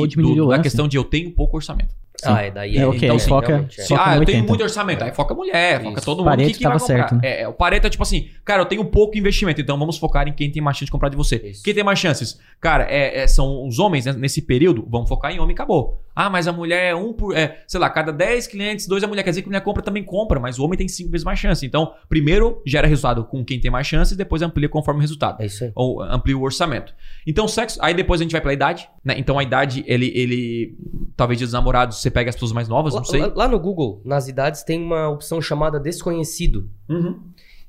[0.48, 1.94] da questão de eu tenho pouco orçamento.
[2.26, 2.76] Ah, é daí.
[2.76, 3.86] É, ok, então, aí sim, foca, é.
[3.86, 4.48] Foca ah, eu tenho 80.
[4.48, 5.04] muito orçamento.
[5.04, 6.04] Aí foca mulher, foca Isso.
[6.04, 6.26] todo mundo.
[6.26, 7.20] Pareto que, que tava certo, né?
[7.22, 10.28] É, é, o Pareto é tipo assim, cara, eu tenho pouco investimento, então vamos focar
[10.28, 11.36] em quem tem mais chance de comprar de você.
[11.36, 11.62] Isso.
[11.62, 12.38] Quem tem mais chances?
[12.60, 16.03] Cara, é, é, são os homens né, nesse período, vamos focar em homem e acabou.
[16.14, 17.36] Ah, mas a mulher é um por.
[17.36, 19.22] É, sei lá, cada 10 clientes, dois a mulher.
[19.24, 21.38] Quer dizer que a mulher compra também compra, mas o homem tem cinco vezes mais
[21.38, 21.64] chance.
[21.66, 25.42] Então, primeiro gera resultado com quem tem mais chance e depois amplia conforme o resultado
[25.42, 25.72] É isso aí.
[25.74, 26.94] ou amplia o orçamento.
[27.26, 27.78] Então, sexo.
[27.82, 29.14] Aí depois a gente vai pela idade, né?
[29.18, 30.12] Então a idade, ele.
[30.14, 30.78] ele
[31.16, 33.20] talvez dos namorados você pega as pessoas mais novas, Lá, não sei.
[33.20, 36.68] lá- lá no Google, nas idades, tem uma opção chamada desconhecido.
[36.88, 37.20] Uhum.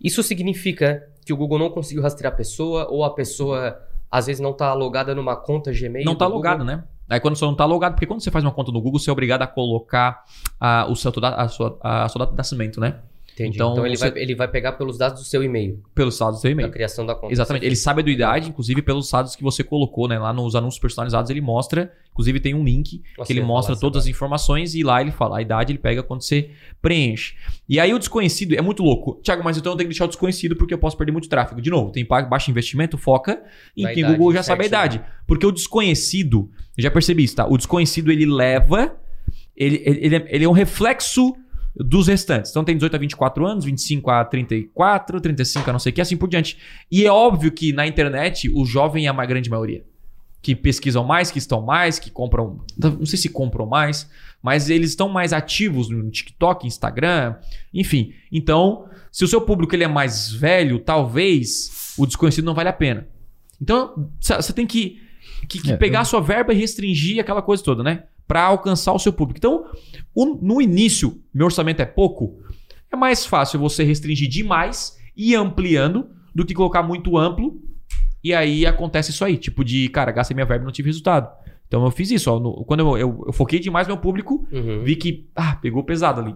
[0.03, 3.79] Isso significa que o Google não conseguiu rastrear a pessoa ou a pessoa
[4.11, 6.05] às vezes não tá logada numa conta Gmail.
[6.05, 6.37] Não tá Google.
[6.37, 6.83] logado, né?
[7.09, 9.09] Aí quando você não tá logado, porque quando você faz uma conta no Google, você
[9.09, 10.23] é obrigado a colocar
[10.59, 12.99] a, o seu, a, sua, a sua data de nascimento, né?
[13.35, 13.57] Entendi.
[13.57, 16.37] Então, Então, ele, você- vai, ele vai pegar pelos dados do seu e-mail, Pelos dados
[16.37, 16.71] do seu da e-mail.
[16.71, 17.33] criação da conta.
[17.33, 17.65] Exatamente.
[17.65, 20.17] Ele sabe a idade, inclusive pelos dados que você colocou, né?
[20.17, 23.75] Lá nos anúncios personalizados ele mostra, inclusive tem um link Nossa, que ele ia mostra
[23.75, 26.49] todas as informações e lá ele fala a idade, ele pega quando você
[26.81, 27.35] preenche.
[27.67, 29.19] E aí o desconhecido é muito louco.
[29.21, 31.59] Tiago, mas então eu tenho que deixar o desconhecido porque eu posso perder muito tráfego.
[31.61, 33.43] De novo, tem baixo investimento, foca
[33.75, 35.01] em quem o idade, Google já sabe a idade.
[35.27, 37.45] Porque o desconhecido, eu já percebi isso, tá?
[37.47, 38.95] O desconhecido ele leva,
[39.57, 41.35] ele, ele, ele é- ele é um reflexo
[41.75, 42.51] dos restantes.
[42.51, 46.01] Então tem 18 a 24 anos, 25 a 34, 35 a não sei o que,
[46.01, 46.57] assim por diante.
[46.91, 49.83] E é óbvio que na internet o jovem é a grande maioria.
[50.41, 52.59] Que pesquisam mais, que estão mais, que compram.
[52.77, 54.09] Não sei se compram mais,
[54.43, 57.35] mas eles estão mais ativos no TikTok, Instagram,
[57.73, 58.13] enfim.
[58.31, 62.73] Então, se o seu público ele é mais velho, talvez o desconhecido não vale a
[62.73, 63.07] pena.
[63.61, 65.01] Então, você tem que,
[65.47, 68.03] que- que É, pegar a sua verba e restringir aquela coisa toda, né?
[68.27, 69.37] Para alcançar o seu público.
[69.37, 69.65] Então,
[70.13, 72.39] o- no início, meu orçamento é pouco,
[72.91, 77.61] é mais fácil você restringir demais e ir ampliando do que colocar muito amplo
[78.23, 81.29] e aí acontece isso aí, tipo de, cara, gastei minha verba e não tive resultado.
[81.67, 84.83] Então eu fiz isso, ó, no- quando eu, eu, eu foquei demais meu público, Uhum.
[84.83, 86.35] vi que, ah, pegou pesado ali.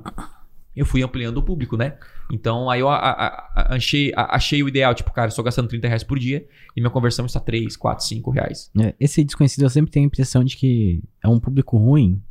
[0.80, 1.96] Eu fui ampliando o público, né?
[2.32, 5.44] Então aí eu a- a- a- achei, a- achei o ideal, tipo, cara, eu estou
[5.44, 8.72] gastando 30 reais por dia e minha conversão está 3, 4, 5 reais.
[8.80, 12.22] É, esse desconhecido eu sempre tenho a impressão de que é um público ruim,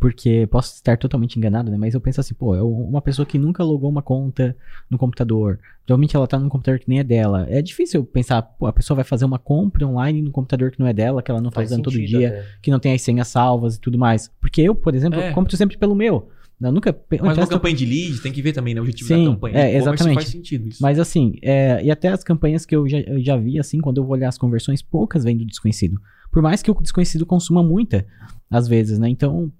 [0.00, 1.76] porque posso estar totalmente enganado, né?
[1.78, 4.56] Mas eu penso assim, pô, é uma pessoa que nunca logou uma conta
[4.90, 5.58] no computador.
[5.86, 7.46] Geralmente ela tá num computador que nem é dela.
[7.48, 10.86] É difícil pensar, pô, a pessoa vai fazer uma compra online no computador que não
[10.86, 12.44] é dela, que ela não tá Faz usando todo dia, até.
[12.62, 14.28] que não tem as senhas salvas e tudo mais.
[14.40, 15.32] Porque eu, por exemplo, É.
[15.32, 16.28] compro sempre pelo meu.
[16.60, 16.98] Eu nunca.
[17.22, 18.80] Mas testo- campanha de lead tem que ver também, né?
[18.80, 19.54] O objetivo Sim, da campanha.
[19.56, 20.14] é, e-commerce exatamente.
[20.14, 20.82] faz sentido isso.
[20.82, 23.98] Mas assim, é, e até as campanhas que eu já, eu já vi, assim, quando
[23.98, 26.00] eu vou olhar as conversões, poucas vêm do desconhecido.
[26.32, 28.06] Por mais que o desconhecido consuma muita,
[28.50, 29.08] às vezes, né?
[29.08, 29.52] Então,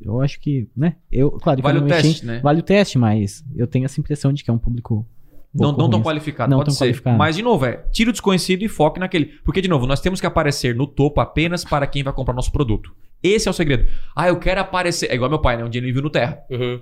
[0.00, 0.96] eu acho que, né?
[1.10, 2.40] Eu, claro, Vale o não mexi- teste, né?
[2.42, 5.06] Vale o teste, mas eu tenho essa impressão de que é um público.
[5.54, 6.84] Não, não tão qualificado, Não pode tão ser.
[6.84, 7.16] qualificado.
[7.18, 9.26] Mas, de novo, é tira o desconhecido e foque naquele.
[9.44, 12.50] Porque, de novo, nós temos que aparecer no topo apenas para quem vai comprar nosso
[12.52, 12.90] produto.
[13.22, 13.86] Esse é o segredo.
[14.16, 15.10] Ah, eu quero aparecer.
[15.10, 15.64] É igual meu pai, né?
[15.64, 16.38] Um dia ele viu no Terra.
[16.50, 16.80] Uhum.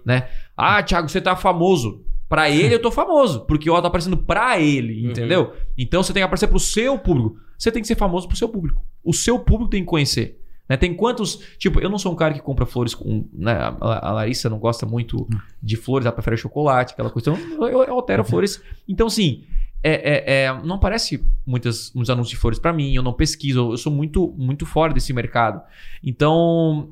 [0.57, 2.05] Ah, Thiago, você tá famoso.
[2.29, 5.11] Pra ele eu tô famoso, porque eu tô aparecendo pra ele, Uhum.
[5.11, 5.53] entendeu?
[5.77, 7.37] Então você tem que aparecer pro seu público.
[7.59, 8.83] Você tem que ser famoso pro seu público.
[9.05, 10.39] O seu público tem que conhecer.
[10.69, 10.77] Né?
[10.77, 11.41] Tem quantos.
[11.59, 13.29] Tipo, eu não sou um cara que compra flores com.
[13.35, 13.53] Né?
[13.81, 15.29] A, Larissa não gosta muito
[15.63, 17.33] de flores, ela prefere chocolate, aquela coisa.
[17.33, 18.63] Então eu, eu altero flores.
[18.89, 19.45] Então, assim,
[19.83, 23.73] é, é- é, não aparece muitas, muitos anúncios de flores pra mim, eu não pesquiso,
[23.73, 25.61] eu sou muito, muito fora desse mercado.
[26.03, 26.91] Então,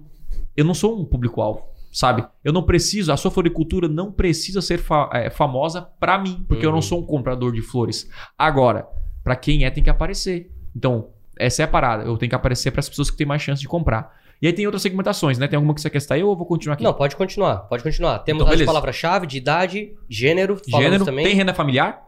[0.56, 2.24] eu não sou um público-alvo, sabe?
[2.42, 6.64] Eu não preciso, a sua floricultura não precisa ser fa- é, famosa pra mim, porque
[6.64, 6.82] eu não Uhum.
[6.82, 8.08] sou um comprador de flores.
[8.36, 8.86] Agora,
[9.22, 10.50] pra quem é, tem que aparecer.
[10.74, 12.04] Então, essa é a parada.
[12.04, 14.16] Eu tenho que aparecer para as pessoas que têm mais chance de comprar.
[14.40, 15.48] E aí tem outras segmentações, né?
[15.48, 16.84] Tem alguma que você quer aí ou eu vou continuar aqui?
[16.84, 18.20] Não, pode continuar, pode continuar.
[18.20, 21.24] Temos Então, as palavras-chave de idade, gênero, Gênero, também.
[21.26, 22.00] tem renda familiar,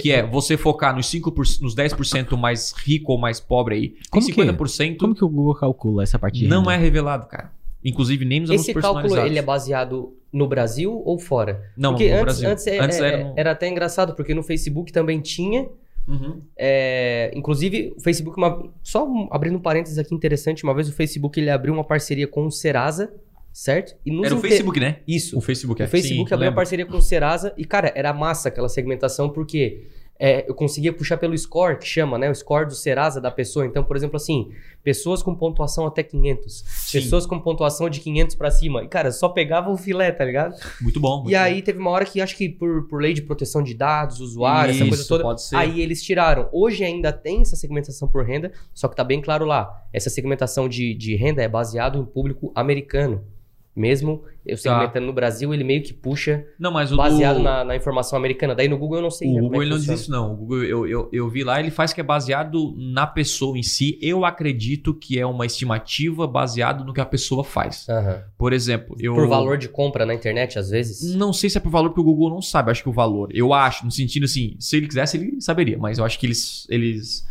[0.00, 3.94] que é você focar nos 5%, nos 10% mais rico ou mais pobre aí.
[4.10, 7.50] Como que- 50%, Como que o Google calcula essa parte não é revelado, cara.
[7.84, 11.62] Inclusive nem nos Esse cálculo ele é baseado no Brasil ou fora?
[11.76, 12.50] Não, porque no antes, Brasil.
[12.50, 15.68] antes, é- Antes é- era no- era até engraçado, porque no Facebook também tinha.
[16.08, 16.40] Uhum.
[16.56, 21.40] é, inclusive, o Facebook, uma- só abrindo um parênteses aqui interessante, uma vez o Facebook
[21.40, 23.12] ele abriu uma parceria com o Serasa,
[23.56, 23.96] certo?
[24.04, 24.98] E nos Era o inter- Facebook, né?
[25.08, 25.38] Isso.
[25.38, 25.86] O Facebook, é.
[25.86, 29.30] O Facebook Sim, abriu uma parceria com o Serasa e, cara, era massa aquela segmentação,
[29.30, 29.86] porque
[30.18, 32.30] é, eu conseguia puxar pelo score, que chama, né?
[32.30, 33.64] O score do Serasa da pessoa.
[33.64, 34.50] Então, por exemplo, assim,
[34.84, 37.00] pessoas com pontuação até 500, Sim.
[37.00, 38.84] pessoas com pontuação de 500 pra cima.
[38.84, 40.54] E, cara, só pegava o filé, tá ligado?
[40.82, 41.20] Muito bom.
[41.20, 43.72] muito E aí teve uma hora que, acho que por, por lei de proteção de
[43.72, 45.56] dados, usuário, essa coisa Isso, toda, pode ser.
[45.56, 46.46] Aí eles tiraram.
[46.52, 49.82] Hoje ainda tem essa segmentação por renda, só que tá bem claro lá.
[49.94, 53.24] Essa segmentação de, de renda é baseado em público americano.
[53.76, 57.42] Mesmo eu segmentando no Brasil, ele meio que puxa Não, mas o baseado do...
[57.42, 58.54] na, na informação americana.
[58.54, 59.28] Daí no Google eu não sei.
[59.28, 60.32] O né, Google como é ele não diz isso, não.
[60.32, 63.62] O Google, eu, eu, eu vi lá, ele faz que é baseado na pessoa em
[63.62, 63.98] si.
[64.00, 67.86] Eu acredito que é uma estimativa baseado no que a pessoa faz.
[67.86, 68.22] Aham.
[68.38, 69.14] Por exemplo, eu.
[69.14, 71.14] Por valor de compra na internet, às vezes.
[71.14, 73.28] Não sei se é por valor, porque o Google não sabe, acho que o valor.
[73.34, 76.66] Eu acho, no sentido assim, se ele quisesse, ele saberia, mas eu acho que eles.
[76.70, 77.26] eles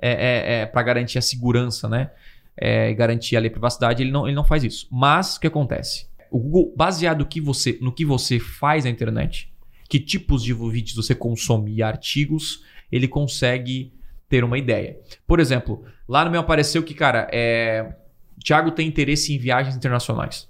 [0.00, 2.10] é, é, é para garantir a segurança, né?
[2.56, 4.86] É, e garantir ali a privacidade, ele não, ele não faz isso.
[4.90, 6.06] Mas o que acontece?
[6.30, 9.50] O Google, baseado no que você, no que você faz na internet,
[9.88, 13.92] que tipos de vídeos você consome e artigos, ele consegue
[14.28, 14.98] ter uma ideia.
[15.26, 17.94] Por exemplo, lá no meu apareceu que, cara, é.
[18.44, 20.48] Thiago tem interesse em viagens internacionais.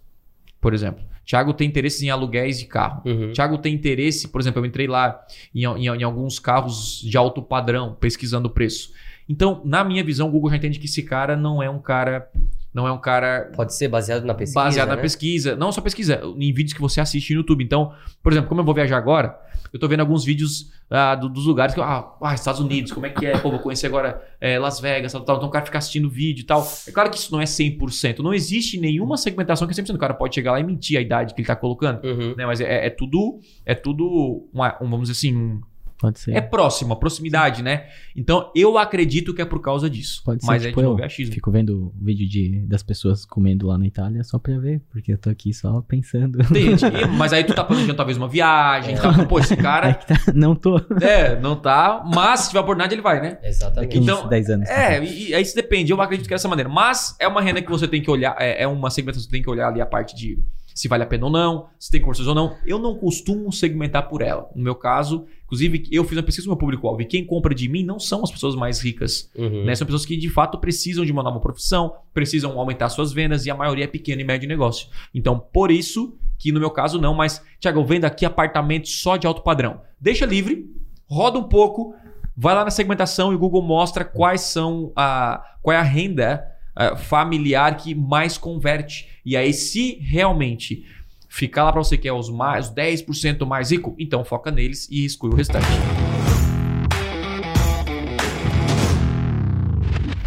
[0.61, 1.05] Por exemplo.
[1.25, 3.03] Thiago tem interesse em aluguéis de carro.
[3.05, 3.33] Uhum.
[3.33, 7.41] Thiago tem interesse, por exemplo, eu entrei lá em, em- em alguns carros de alto
[7.43, 8.93] padrão, pesquisando o preço.
[9.29, 12.29] Então, na minha visão, o Google já entende que esse cara não é um cara.
[12.75, 14.65] Não é um cara Pode ser baseado na pesquisa.
[14.65, 15.03] baseado na né?
[15.03, 15.55] pesquisa.
[15.55, 17.63] Não só pesquisa, em vídeos que você assiste no YouTube.
[17.63, 19.39] Então, por exemplo, como eu vou viajar agora,
[19.71, 22.91] eu tô vendo alguns vídeos ah, do- dos lugares que eu, ah, ah, Estados Unidos,
[22.93, 23.37] como é que é?
[23.37, 25.37] Pô, vou conhecer agora é, Las Vegas, tal, tal.
[25.37, 26.67] Então o cara fica assistindo vídeo e tal.
[26.87, 28.21] É claro que isso não é 100%.
[28.21, 29.95] Não existe nenhuma segmentação que é 100%.
[29.95, 32.03] O cara pode chegar lá e mentir a idade que ele tá colocando.
[32.05, 32.35] Uhum.
[32.37, 32.47] Né?
[32.47, 35.61] Mas é, é tudo, é tudo, uma- um, vamos dizer assim, um-
[36.03, 36.33] Pode ser.
[36.33, 37.87] é próximo, a proximidade, né?
[38.17, 40.21] Então eu acredito que é por causa disso.
[40.25, 41.33] Pode ser, Mas tipo, é de novo, eu é achismo.
[41.33, 45.19] Fico vendo vídeo de, das pessoas comendo lá na Itália só pra ver, porque eu
[45.19, 46.43] tô aqui só pensando.
[46.43, 46.85] Gente,
[47.17, 49.25] mas aí tu tá planejando talvez uma viagem, tá?
[49.27, 50.77] Pô, esse cara, que tá, não tô.
[51.01, 53.39] é, não tá, mas se tiver oportunidade ele vai, né?
[53.41, 53.97] Exatamente.
[53.97, 54.69] Então, 10 anos.
[54.69, 56.69] É, e, e aí isso depende, eu acredito que é dessa maneira.
[56.69, 59.37] Mas é uma renda que você tem que olhar, é, é uma segmentação que você
[59.37, 60.43] tem que olhar ali a parte de
[60.75, 62.57] se vale a pena ou não, se tem conversões ou não.
[62.67, 64.49] Eu não costumo segmentar por ela.
[64.55, 67.69] No meu caso, inclusive, eu fiz uma pesquisa no meu público-alvo e quem compra de
[67.69, 69.31] mim não são as pessoas mais ricas.
[69.37, 69.65] Uhum.
[69.65, 69.75] Né?
[69.75, 73.51] São pessoas que de fato precisam de uma nova profissão, precisam aumentar suas vendas e
[73.51, 74.89] a maioria é pequeno e médio negócio.
[75.15, 79.17] Então, por isso que no meu caso não, mas, Tiago, eu vendo aqui apartamento só
[79.17, 79.81] de alto padrão.
[80.01, 80.69] Deixa livre,
[81.09, 81.95] roda um pouco,
[82.37, 86.45] vai lá na segmentação e o Google mostra quais são a qual é a renda
[86.75, 89.09] ah, familiar que mais converte.
[89.25, 90.85] E aí, se realmente
[91.29, 94.89] ficar lá para você que é os mais os 10% mais rico, então foca neles
[94.91, 95.67] e exclui o restante.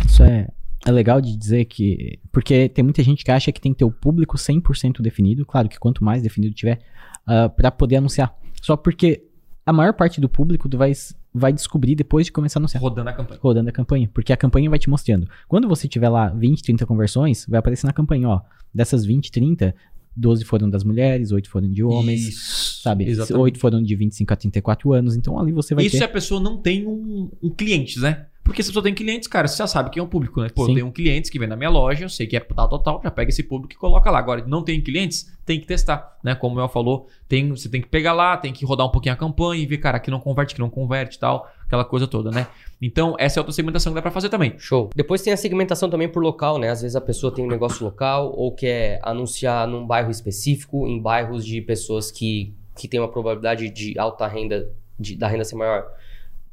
[0.06, 0.48] Isso é,
[0.86, 2.20] é legal de dizer que.
[2.32, 5.46] Porque tem muita gente que acha que tem que ter o público 100% definido.
[5.46, 6.80] Claro que quanto mais definido tiver,
[7.26, 8.36] ah, pra poder anunciar.
[8.62, 9.24] Só porque
[9.66, 10.92] a maior parte do público vai,
[11.36, 12.82] vai descobrir depois de começar a anunciar.
[12.82, 13.40] Rodando a campanha.
[13.44, 14.10] Rodando a campanha.
[14.14, 15.28] Porque a campanha vai te mostrando.
[15.48, 18.42] Quando você tiver lá 20, 30 conversões, vai aparecer na campanha, ó.
[18.74, 19.76] Dessas 20, 30,
[20.16, 22.22] 12 foram das mulheres, 8 foram de homens.
[22.22, 23.06] Isso, Sabe?
[23.06, 23.42] Exatamente.
[23.42, 25.16] 8 foram de 25 a 34 anos.
[25.16, 25.98] Então ali você vai Isso ter.
[26.00, 28.28] se a pessoa não tem um, um clientes, né?
[28.46, 30.50] Porque se a pessoa tem clientes, cara, você já sabe quem é o público, né?
[30.54, 30.74] Pô, eu Sim.
[30.76, 33.02] tenho um clientes que vem na minha loja, eu sei que é tal, tal, tal,
[33.04, 34.20] já pega esse público e coloca lá.
[34.20, 36.36] Agora, não tem clientes, tem que testar, né?
[36.36, 39.14] Como o El falou, tem, você tem que pegar lá, tem que rodar um pouquinho
[39.16, 42.06] a campanha e ver, cara, aqui não converte, aqui não converte e tal, aquela coisa
[42.06, 42.46] toda, né?
[42.80, 44.54] Então, essa é outra segmentação que dá pra fazer também.
[44.60, 44.92] Show.
[44.96, 46.70] Depois tem a segmentação também por local, né?
[46.70, 51.02] Às vezes a pessoa tem um negócio local ou quer anunciar num bairro específico, em
[51.02, 55.56] bairros de pessoas que, que têm uma probabilidade de alta renda, de, da renda ser
[55.56, 55.84] maior,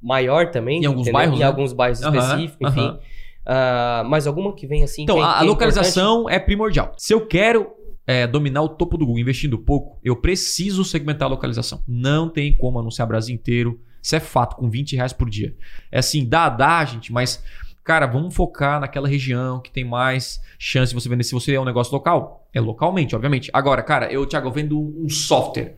[0.02, 0.80] maior também.
[0.82, 1.12] Em alguns entendeu?
[1.18, 1.46] bairros, Em né?
[1.46, 2.80] alguns bairros Aham, específicos, enfim.
[2.80, 2.98] aham.
[3.44, 5.02] Ah, mas alguma que vem assim.
[5.02, 6.92] Então, que é- a, que é localização é primordial.
[6.96, 7.70] Se eu quero
[8.06, 11.82] é, dominar o topo do Google investindo pouco, eu preciso segmentar a localização.
[11.86, 13.80] Não tem como anunciar Brasil inteiro.
[14.02, 15.54] Isso é fato, com 20 reais por dia.
[15.90, 17.42] É assim, dá, dá, gente, mas,
[17.84, 21.22] cara, vamos focar naquela região que tem mais chance de você vender.
[21.22, 23.48] Se você é um negócio local, é localmente, obviamente.
[23.52, 25.76] Agora, cara, eu, Thiago, eu vendo um software.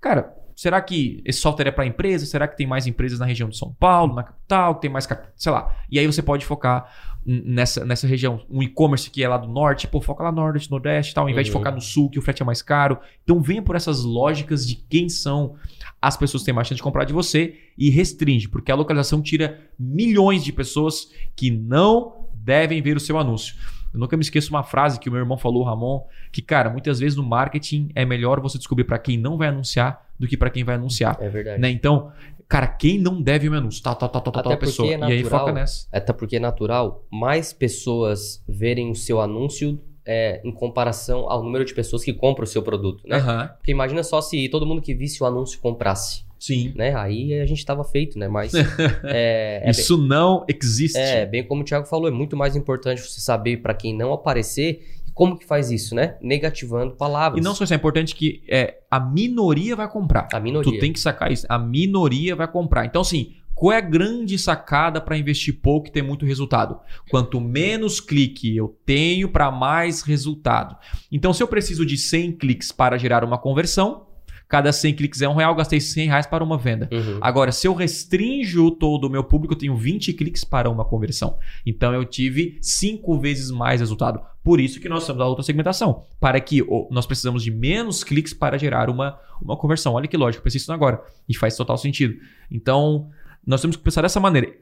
[0.00, 2.26] Cara, será que esse software é para empresa?
[2.26, 5.52] Será que tem mais empresas na região de São Paulo, na capital, tem mais, sei
[5.52, 5.72] lá.
[5.90, 6.90] E aí você pode focar
[7.26, 8.40] nessa, nessa região.
[8.48, 11.30] Um e-commerce que é lá do norte, pô, foca lá no norte, nordeste tal, ao
[11.30, 11.58] invés de Uhum.
[11.58, 12.98] focar no sul, que o frete é mais caro.
[13.22, 15.56] Então venha por essas lógicas de quem são
[16.00, 19.20] as pessoas que têm mais chance de comprar de você e restringe, porque a localização
[19.20, 23.56] tira milhões de pessoas que não devem ver o seu anúncio.
[23.92, 27.00] Eu nunca me esqueço uma frase que o meu irmão falou, Ramon, que, cara, muitas
[27.00, 30.50] vezes no marketing é melhor você descobrir para quem não vai anunciar do que para
[30.50, 31.16] quem vai anunciar.
[31.20, 31.60] É verdade.
[31.60, 31.70] Né?
[31.70, 32.10] Então,
[32.48, 33.82] cara, quem não deve o anúncio?
[33.82, 34.88] Tal, tal, tal, tal, Até porque pessoa.
[34.88, 35.40] é e aí natural.
[35.40, 35.86] foca nessa.
[35.92, 41.64] Até porque é natural mais pessoas verem o seu anúncio é, em comparação ao número
[41.64, 43.16] de pessoas que compram o seu produto, né?
[43.16, 43.50] Aham.
[43.58, 46.72] Porque imagina só se todo mundo que visse o anúncio comprasse, Sim.
[46.76, 46.94] né?
[46.94, 48.28] Aí a gente tava feito, né?
[48.28, 48.54] Mas
[49.02, 50.96] é, é bem- Isso não existe.
[50.96, 54.12] É, bem como o Thiago falou, é muito mais importante você saber para quem não
[54.12, 56.18] aparecer como que faz isso, né?
[56.20, 57.40] Negativando palavras.
[57.40, 60.28] E não só isso, é importante que é, a minoria vai comprar.
[60.30, 60.70] a minoria.
[60.70, 61.46] Tu tem que sacar isso.
[61.48, 62.84] A minoria vai comprar.
[62.84, 66.78] Então, assim, qual é a grande sacada para investir pouco e ter muito resultado?
[67.08, 70.76] Quanto menos clique eu tenho, para mais resultado.
[71.10, 74.08] Então, se eu preciso de 100 cliques para gerar uma conversão,
[74.48, 76.88] cada 100 cliques é um real, gastei 100 reais para uma venda.
[76.92, 77.18] Uhum.
[77.20, 81.38] Agora, se eu restringo todo o meu público, eu tenho 20 cliques para uma conversão.
[81.64, 84.20] Então eu tive 5 vezes mais resultado.
[84.44, 86.04] Por isso que nós temos a outra segmentação.
[86.20, 89.94] Para que o- nós precisamos de menos cliques para gerar uma, uma conversão.
[89.94, 91.02] Olha que lógico, eu pensei isso agora.
[91.28, 92.14] E faz total sentido.
[92.50, 93.08] Então,
[93.44, 94.52] nós temos que pensar dessa maneira.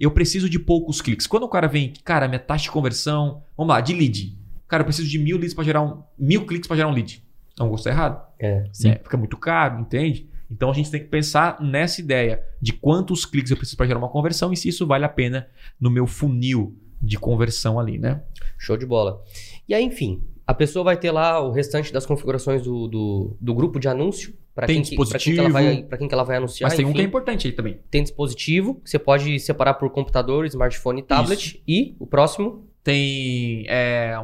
[0.00, 1.26] Eu preciso de poucos cliques.
[1.26, 4.36] Quando o cara vem, cara, minha taxa de conversão, vamos lá, de lead.
[4.68, 6.02] Cara, eu preciso de mil leads para gerar um.
[6.18, 7.22] Mil cliques para gerar um lead.
[7.58, 8.64] É um gosto errado É.
[8.72, 8.88] Sim.
[8.90, 9.00] né?
[9.02, 10.28] Fica muito caro, entende?
[10.50, 13.98] Então a gente tem que pensar nessa ideia de quantos cliques eu preciso para gerar
[13.98, 15.48] uma conversão e se isso vale a pena
[15.80, 18.22] no meu funil de conversão ali, né?
[18.58, 19.22] Show de bola.
[19.68, 23.54] E aí, enfim, a pessoa vai ter lá o restante das configurações do, do, do
[23.54, 24.34] grupo de anúncio.
[24.54, 25.88] Para Tem quem, que- pra quem que ela vai, dispositivo.
[25.88, 26.70] pra quem que ela vai anunciar.
[26.70, 26.96] Mas tem um enfim.
[26.96, 27.78] que é importante aí também.
[27.90, 31.62] Tem dispositivo, que você pode separar por computador, smartphone e tablet.
[31.68, 34.16] E o próximo, Tem é,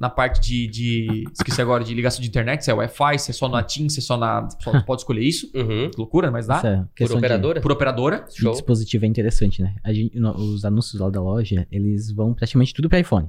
[0.00, 3.34] na parte de, de- Esqueci agora de ligação de internet, se é Wi-Fi, se é
[3.34, 4.48] só na TIM, se é só na.
[4.60, 5.50] Só pode escolher isso.
[5.54, 6.56] uhum, Que loucura, mas dá.
[6.56, 7.60] Essa por questão de- operadora.
[7.60, 8.24] Por operadora.
[8.34, 8.52] Show.
[8.52, 9.76] dispositivo é interessante, né?
[9.84, 13.28] A gente- no- os anúncios lá da loja, eles vão praticamente tudo para iPhone.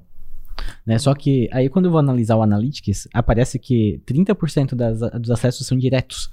[0.85, 0.97] Né?
[0.97, 5.67] Só que aí quando eu vou analisar o Analytics, aparece que 30% das, dos acessos
[5.67, 6.31] são diretos.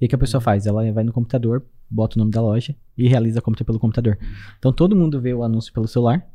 [0.00, 0.66] O que, a pessoa faz?
[0.66, 4.18] Ela vai no computador, bota o nome da loja e realiza a compra pelo computador.
[4.58, 6.31] Então todo mundo vê o anúncio pelo celular, E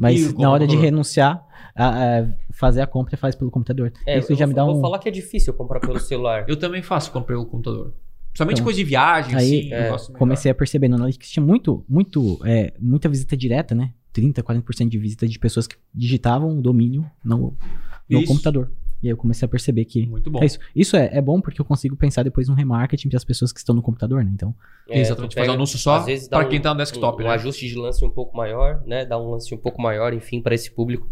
[0.00, 3.92] mas o na hora de renunciar, a- a fazer a compra faz pelo computador.
[4.06, 4.72] É, Isso eu já vou, me dá um...
[4.72, 6.44] vou falar que é difícil comprar pelo celular.
[6.48, 7.94] Eu também faço, comprei o computador.
[8.30, 10.08] Principalmente Então, coisa de viagem, aí, assim.
[10.14, 13.92] é, comecei a perceber no Analytics tinha muito, muito, é, muita visita direta, né?
[14.12, 17.56] 30, 40% de visita de pessoas que digitavam o domínio no,
[18.08, 18.26] no Isso.
[18.26, 18.70] computador.
[19.02, 20.40] E aí eu comecei a perceber que Muito bom.
[20.42, 20.58] é isso.
[20.76, 23.58] Isso é, é bom porque eu consigo pensar depois no remarketing para as pessoas que
[23.58, 24.30] estão no computador, né?
[24.34, 24.54] Então,
[24.88, 27.34] É, Exatamente, pega- um anúncio só para um- quem tá no desktop, um, um né?
[27.34, 29.04] ajuste de lance um pouco maior, né?
[29.06, 31.08] Dá um lance um pouco maior, enfim, para esse público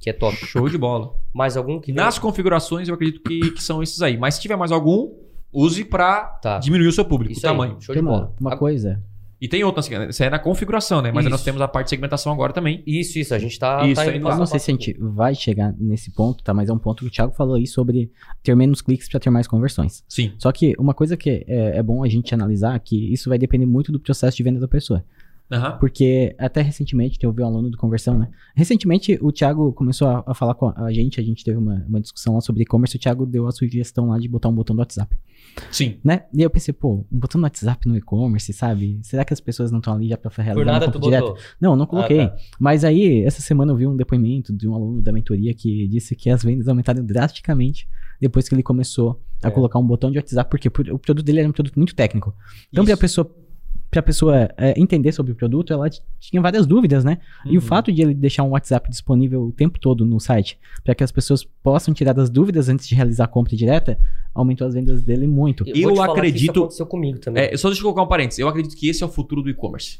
[0.00, 0.34] que é top.
[0.36, 1.14] Show de bola.
[1.32, 4.16] Mais algum que Nas configurações, eu acredito que, que são esses aí.
[4.16, 5.12] Mas se tiver mais algum,
[5.52, 6.58] use para Tá.
[6.58, 7.72] diminuir o seu público, Isso o aí, tamanho.
[7.80, 8.34] show de tem uma, bola.
[8.40, 9.02] uma A- coisa.
[9.40, 11.12] E tem outra, assim, isso aí é na configuração, né?
[11.12, 11.44] Mas aí nós Isso.
[11.44, 12.82] temos a parte de segmentação agora também.
[12.86, 14.96] Isso, isso, a gente tá, Isso, tá indo nós- Eu não sei se a gente
[14.98, 16.54] vai chegar nesse ponto, tá?
[16.54, 18.10] Mas é um ponto que o Thiago falou aí sobre
[18.42, 20.02] ter menos cliques para ter mais conversões.
[20.08, 20.32] Sim.
[20.38, 23.66] Só que uma coisa que é, é bom a gente analisar que isso vai depender
[23.66, 25.04] muito do processo de venda da pessoa.
[25.50, 25.78] Aham.
[25.78, 28.28] Porque até recentemente, eu vi um aluno do Conversão, né?
[28.54, 32.00] Recentemente, o Thiago começou a, a falar com a gente, a gente teve uma, uma
[32.00, 34.80] discussão lá sobre e-commerce, o Thiago deu a sugestão lá de botar um botão do
[34.80, 35.16] WhatsApp,
[35.70, 35.98] Sim.
[36.02, 36.24] né?
[36.34, 38.98] E aí eu pensei, pô, um botão do WhatsApp no e-commerce, sabe?
[39.02, 41.26] Será que as pessoas não estão ali já pra realizar Por nada tu direta?
[41.26, 41.42] botou.
[41.60, 42.20] Não, eu não coloquei.
[42.22, 42.36] Ah, tá.
[42.58, 46.16] Mas aí, essa semana eu vi um depoimento de um aluno da mentoria que disse
[46.16, 47.88] que as vendas aumentaram drasticamente
[48.20, 49.50] depois que ele começou a É.
[49.50, 52.34] colocar um botão de WhatsApp, porque por- o produto dele era um produto muito técnico.
[52.72, 53.00] Então, pra Isso.
[53.00, 53.30] pessoa,
[53.96, 55.88] pra pessoa é, entender sobre o produto, ela
[56.20, 57.18] tinha várias dúvidas, né?
[57.44, 57.60] E o Uhum.
[57.60, 61.10] fato de ele deixar um WhatsApp disponível o tempo todo no site, para que as
[61.12, 63.98] pessoas possam tirar das dúvidas antes de realizar a compra direta,
[64.34, 65.62] aumentou as vendas dele muito.
[65.66, 67.44] Eu te falar que isso acredito- aconteceu comigo também.
[67.44, 68.38] É, só deixa eu colocar um parênteses.
[68.38, 69.98] Eu acredito que esse é o futuro do e-commerce.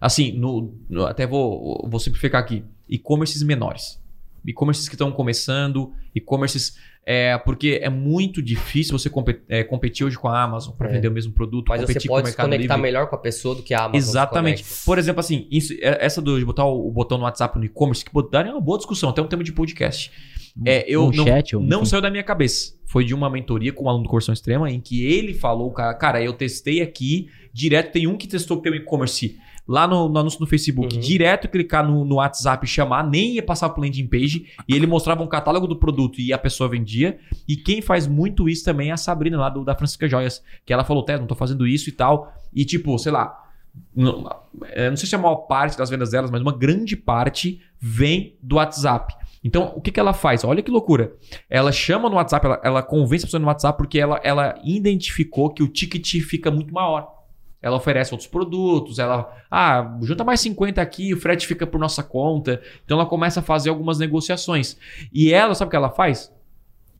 [0.00, 2.64] Assim, no, no- até vou, vou simplificar aqui.
[2.88, 4.00] E-commerces menores.
[4.46, 6.76] E-commerces que estão começando, e-commerces.
[7.06, 10.92] É, porque é muito difícil você compe- é, competir hoje com a Amazon para É.
[10.92, 12.82] vender o mesmo produto, Mas você competir com o pode se conectar Livre.
[12.82, 14.64] melhor com a pessoa do que a Amazon Exatamente.
[14.84, 18.04] Por exemplo, assim, isso- é- essa do, de botar o, botão no WhatsApp no e-commerce,
[18.04, 20.12] que botaram é uma boa discussão, até um tema de podcast.
[20.64, 22.74] É, eu um não, chat, não saiu da minha cabeça.
[22.84, 25.94] Foi de uma mentoria com um aluno do Corção Extrema, em que ele falou, cara,
[25.94, 29.38] cara, eu testei aqui, direto, tem um que testou um e-commerce
[29.70, 31.00] lá no, no anúncio no Facebook, Uhum.
[31.00, 34.84] direto clicar no, no WhatsApp e chamar, nem ia passar pro landing page, e ele
[34.84, 37.20] mostrava um catálogo do produto e a pessoa vendia.
[37.46, 40.72] E quem faz muito isso também é a Sabrina, lá do, da Francisca Joias, que
[40.72, 42.34] ela falou, Té, não tô fazendo isso e tal.
[42.52, 43.32] E tipo, sei lá,
[43.94, 44.28] não,
[44.70, 47.60] é, não sei se é a maior parte das vendas delas, mas uma grande parte
[47.78, 49.14] vem do WhatsApp.
[49.44, 50.42] Então, o que, que ela faz?
[50.42, 51.12] Olha que loucura.
[51.48, 55.48] Ela chama no WhatsApp, ela, ela convence a pessoa no WhatsApp porque ela, ela identificou
[55.50, 57.19] que o ticket fica muito maior.
[57.62, 59.36] Ela oferece outros produtos, ela.
[59.50, 62.62] Ah, junta mais 50 aqui, o frete fica por nossa conta.
[62.84, 64.78] Então ela começa a fazer algumas negociações.
[65.12, 66.32] E ela, sabe o que ela faz?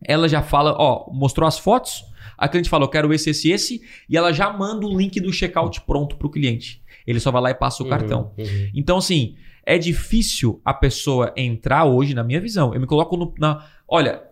[0.03, 2.05] Ela já fala, ó, mostrou as fotos,
[2.37, 5.81] a cliente falou, quero esse, esse, esse, e ela já manda o link do checkout
[5.83, 6.83] pronto pro cliente.
[7.07, 8.33] Ele só vai lá e passa o cartão.
[8.39, 8.71] Uhum, uhum.
[8.75, 12.75] Então, assim, é difícil a pessoa entrar hoje, na minha visão.
[12.75, 13.67] Eu me coloco no, na.
[13.87, 14.23] Olha,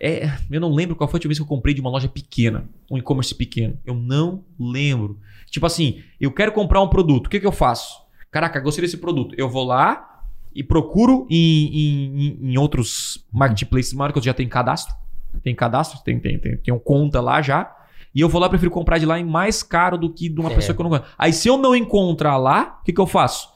[0.00, 2.08] é, eu não lembro qual foi a última vez que eu comprei de uma loja
[2.08, 3.78] pequena, um e-commerce pequeno.
[3.84, 5.18] Eu não lembro.
[5.50, 8.00] Tipo assim, eu quero comprar um produto, o que, que eu faço?
[8.30, 9.34] Caraca, gostei desse produto.
[9.36, 10.22] Eu vou lá
[10.54, 14.94] e procuro em, em, em- outros marketplaces eu já tenho cadastro.
[15.42, 17.72] Tem cadastro, tem, tem, tem, tenho conta lá já.
[18.14, 20.50] E eu vou lá, prefiro comprar de lá em mais caro do que de uma
[20.50, 20.54] É.
[20.54, 21.08] pessoa que eu não conheço.
[21.16, 23.48] Aí se eu não encontrar lá, o que, que eu faço?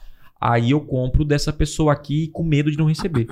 [0.46, 3.26] Aí eu compro dessa pessoa aqui com medo de não receber.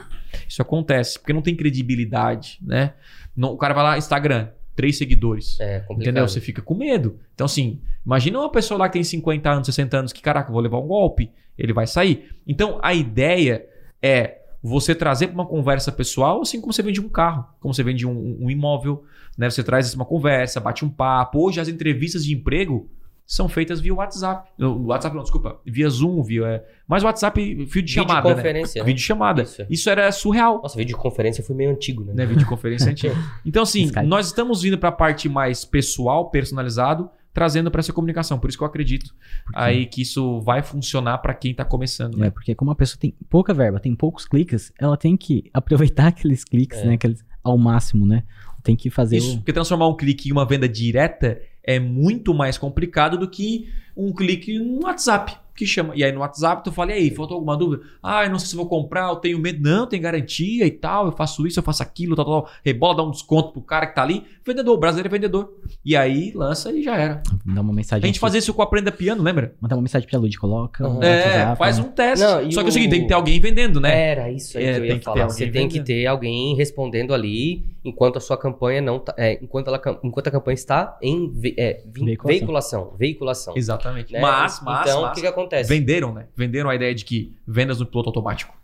[0.49, 2.95] Isso acontece, porque não tem credibilidade, né?
[3.37, 5.61] Não- o cara vai lá, Instagram, três seguidores.
[5.61, 6.01] É complicado.
[6.03, 6.27] Entendeu?
[6.29, 7.19] Você fica com medo.
[7.35, 10.61] Então, assim, imagina uma pessoa lá que tem 50 anos, 60 anos, que, caraca, vou
[10.63, 12.31] levar um golpe, ele vai sair.
[12.47, 13.67] Então, a ideia
[14.01, 17.83] é você trazer para uma conversa pessoal, assim como você vende um carro, como você
[17.83, 19.05] vende um, um imóvel,
[19.37, 19.51] né?
[19.51, 21.41] Você traz uma conversa, bate um papo.
[21.47, 22.89] Hoje, as entrevistas de emprego
[23.35, 24.51] são feitas via WhatsApp.
[24.59, 25.59] Não, WhatsApp não, desculpa.
[25.64, 26.47] Via Zoom, via...
[26.47, 28.35] é, Mas WhatsApp, fio de chamada, né?
[28.35, 28.87] Videoconferência, né?
[28.87, 29.43] Vídeo chamada.
[29.43, 29.66] Isso.
[29.70, 32.12] Isso era surreal Nossa, videoconferência foi meio antigo, né?
[32.14, 32.26] né?
[32.26, 33.14] Videoconferência antiga.
[33.47, 34.07] Então, assim, Skype.
[34.07, 38.39] nós estamos vindo para a parte mais pessoal, personalizado, trazendo para essa comunicação.
[38.39, 39.14] Por isso que eu acredito
[39.55, 42.18] aí que isso vai funcionar para quem está começando.
[42.18, 42.30] É, Né?
[42.30, 46.45] porque como a pessoa tem pouca verba, tem poucos cliques, ela tem que aproveitar aqueles
[46.45, 46.85] cliques, É.
[46.85, 46.95] né?
[46.95, 48.24] Aqueles, ao máximo, né?
[48.63, 49.37] Tem que fazer Isso, o...
[49.39, 54.13] porque transformar um clique em uma venda direta é muito mais complicado do que um
[54.13, 55.37] clique no WhatsApp.
[55.55, 55.93] Que chama.
[55.95, 57.83] E aí no WhatsApp tu fala, e aí, faltou alguma dúvida?
[58.03, 59.61] Ah, eu não sei se vou comprar, eu tenho medo.
[59.63, 62.51] Não, tem garantia e tal, eu faço isso, eu faço aquilo, tal, tal, tal.
[62.65, 64.25] Rebola, dá um desconto pro cara que tá ali.
[64.47, 65.53] Vendedor, o brasileiro é vendedor.
[65.85, 67.23] E aí lança e já era.
[67.45, 68.03] Dá uma mensagem.
[68.03, 69.55] A gente fazia isso com o Aprenda Piano, lembra?
[69.61, 70.89] Mandar uma mensagem pra Lud, coloca.
[70.89, 71.03] Uhum.
[71.03, 71.85] É, WhatsApp, faz né?
[71.85, 72.25] um teste.
[72.25, 74.11] Não, Só que é o o- seguinte, tem que ter alguém vendendo, né?
[74.11, 75.29] Era isso aí É, que eu tem ia falar.
[75.29, 79.14] Você tem que ter alguém respondendo ali enquanto a sua campanha não tá.
[79.16, 82.28] é, enquanto, ela, enquanto a campanha está em ve- é, vin- Veiculação.
[82.39, 82.95] veiculação.
[82.99, 83.55] Veiculação.
[83.57, 84.12] Exatamente.
[84.12, 84.20] né?
[84.20, 85.68] Mas, mas, então, o que, que acontece?
[85.68, 86.26] venderam, né?
[86.37, 88.55] Venderam a ideia de que vendas no piloto automático.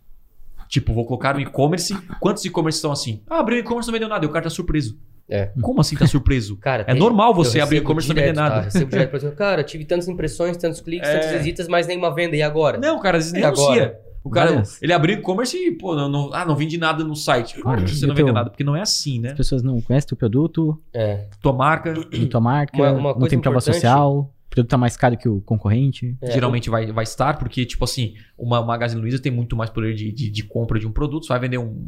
[0.68, 1.96] Tipo, vou colocar um e-commerce.
[2.20, 3.22] Quantos e-commerce estão assim?
[3.28, 4.24] Ah, abriu e-commerce não vendeu nada.
[4.24, 4.98] E o cara tá surpreso.
[5.30, 5.50] É.
[5.60, 6.56] Como assim tá surpreso?
[6.60, 8.42] Cara, É tem- normal você abrir e-commerce e não vender Tá?
[8.48, 8.60] nada.
[8.62, 11.18] Recebo direto, por exemplo, cara, tive tantas impressões, tantos cliques, É.
[11.18, 12.34] tantas visitas, mas nenhuma venda.
[12.36, 12.78] E agora?
[12.78, 13.98] Não, cara, às vezes nem agora?
[14.24, 14.82] O cara, Várias.
[14.82, 17.60] ele abriu e-commerce e, pô, não, não- ah, não vendi nada no site.
[17.60, 19.30] Claro que você não vendeu nada, porque não é assim, né?
[19.30, 21.26] As pessoas não conhecem o produto, É.
[21.40, 21.94] Tua marca
[22.30, 25.40] tua marca, Uma- uma não tem prova social, o produto tá mais caro que o
[25.42, 26.16] concorrente.
[26.20, 29.94] É, geralmente vai, vai estar, porque, tipo assim, uma Magazine Luiza tem muito mais poder
[29.94, 31.24] de, de, de compra de um produto.
[31.26, 31.86] Você vai vender um.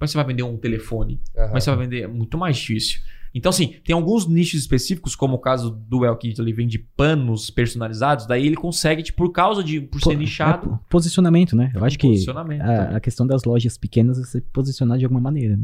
[0.00, 1.20] mas você vai vender um telefone.
[1.36, 1.50] Aham.
[1.52, 3.00] Mas você vai vender é muito mais difícil.
[3.38, 7.50] Então, assim, tem alguns nichos específicos, como o caso do El que ele vende panos
[7.50, 10.80] personalizados, daí ele consegue, tipo, por causa de por ser Po- nichado.
[10.82, 11.70] é, posicionamento, né?
[11.74, 12.76] Eu acho que posicionamento também.
[12.76, 15.62] a, a questão das lojas pequenas é você posicionar de alguma maneira, né?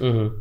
[0.00, 0.32] Uhum.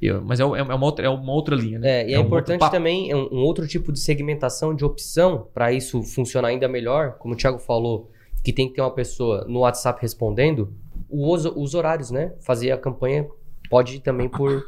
[0.00, 1.88] Eu- mas é, é uma outra, é uma outra linha, né?
[2.02, 2.72] É, e é, um outro importante papo.
[2.76, 7.12] também é um, um outro tipo de segmentação de opção para isso funcionar ainda melhor,
[7.18, 8.10] como o Thiago falou,
[8.42, 10.74] que tem que ter uma pessoa no WhatsApp respondendo,
[11.08, 12.32] os, os horários, né?
[12.40, 13.26] Fazer a campanha
[13.70, 14.62] pode ir também por.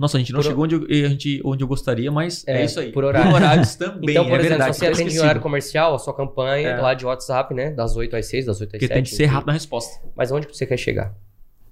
[0.00, 2.62] Nossa, a gente não Por- chegou onde eu, a gente, onde eu gostaria, mas é,
[2.62, 2.90] É, isso aí.
[2.90, 3.34] por horário.
[3.34, 4.72] horários também, então, por é exemplo, verdade.
[4.74, 6.80] se você tá atende em horário comercial, a sua campanha É.
[6.80, 7.70] lá de WhatsApp, né?
[7.70, 8.94] Das 8 às 6, das 8 às Porque 7.
[8.94, 10.00] tem que ser rápido na resposta.
[10.16, 11.14] Mas onde você quer chegar?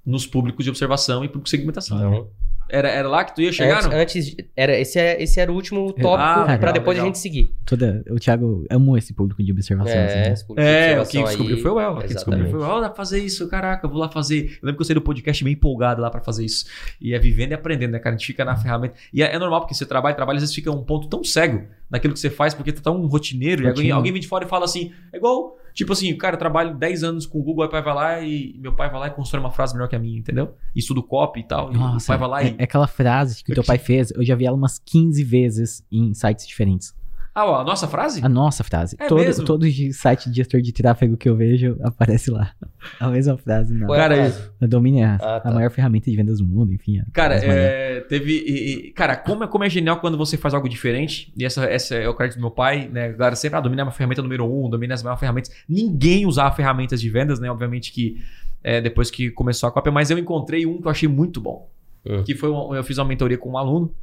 [0.05, 1.97] Nos públicos de observação e público de segmentação.
[1.97, 2.29] Então,
[2.70, 3.96] Era, era lá que tu ia chegar, antes, não?
[3.96, 7.04] antes era, esse, é, esse era o último tópico Ah, para legal, depois legal.
[7.04, 7.50] a gente seguir.
[7.64, 9.92] Toda, o Thiago amou esse público de observação.
[9.92, 10.32] assim, É, né?
[10.32, 11.96] esse público de É, o observação que descobriu aí, foi o El.
[11.96, 12.50] Quem descobriu exatamente.
[12.50, 12.80] foi o El.
[12.82, 14.44] Dá pra fazer isso, caraca, vou lá fazer.
[14.60, 16.66] Eu lembro que eu saí do podcast bem empolgado lá pra fazer isso.
[17.00, 18.14] E é vivendo e aprendendo, né, cara?
[18.14, 18.94] A gente fica na ferramenta.
[19.12, 21.64] E é, é normal, porque você trabalha, trabalha, às vezes fica um ponto tão cego
[21.91, 23.62] naquilo que você faz, porque tá tão rotineiro.
[23.62, 25.57] E alguém, vem de fora e fala assim: é igual.
[25.74, 28.20] Tipo assim, cara, eu trabalho 10 anos com o Google, aí o pai vai lá
[28.20, 30.55] e meu pai vai lá e constrói uma frase melhor que a minha, entendeu?
[30.74, 31.72] Estudo copy e tal.
[31.72, 32.57] e o Nossa, pai vai lá é, e.
[32.59, 35.84] é aquela frase que o teu pai fez, eu já vi ela umas 15 vezes
[35.93, 36.93] em sites diferentes.
[37.35, 38.20] Ah, ó, a nossa frase?
[38.24, 38.97] A nossa frase.
[38.99, 39.45] É todo, mesmo?
[39.45, 42.53] todo site de gestor de tráfego que eu vejo aparece lá.
[42.99, 43.72] A mesma frase.
[43.74, 43.87] Não.
[43.87, 45.51] Qual é a Cara, Domini é a, Ah, tá.
[45.51, 46.99] a maior ferramenta de vendas do mundo, enfim.
[46.99, 48.33] a- Cara, é, teve.
[48.33, 51.33] e- e- cara, como é, como é genial quando você faz algo diferente.
[51.37, 53.07] E essa, essa é o crédito do meu pai, né?
[53.07, 55.51] A galera sempre, ah, domina é uma ferramenta número um, domina as maiores ferramentas.
[55.68, 57.51] Ninguém usava ferramentas de vendas, né?
[57.51, 58.20] Obviamente que
[58.64, 61.70] é, depois que começou a cópia, mas eu encontrei um que eu achei muito bom.
[62.05, 62.22] Hum.
[62.24, 63.95] Que foi um- eu fiz uma mentoria com um aluno.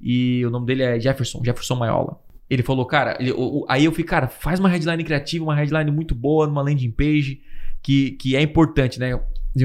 [0.00, 2.18] E o nome dele é Jefferson, Jefferson Maiola.
[2.52, 5.54] Ele falou, cara, ele- o- o- aí eu fui, cara, faz uma headline criativa, uma
[5.54, 7.40] headline muito boa, numa landing page,
[7.82, 9.18] que, que é importante, né?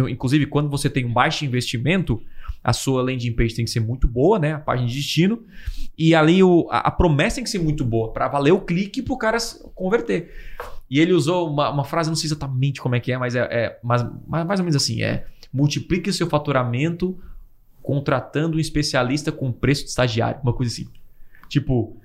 [0.09, 2.21] Inclusive, quando você tem um baixo investimento,
[2.63, 4.53] a sua landing page tem que ser muito boa, né?
[4.53, 5.43] A página de destino.
[5.97, 9.01] E ali o, a, a promessa tem que ser muito boa para valer o clique
[9.01, 9.37] pro cara
[9.75, 10.31] converter.
[10.89, 13.41] E ele usou uma, uma frase, não sei exatamente como é que é, mas é,
[13.41, 17.17] é mais, mais, mais ou menos assim: é multiplique seu faturamento
[17.81, 20.39] contratando um especialista com preço de estagiário.
[20.41, 20.87] Uma coisa assim.
[21.49, 21.97] Tipo,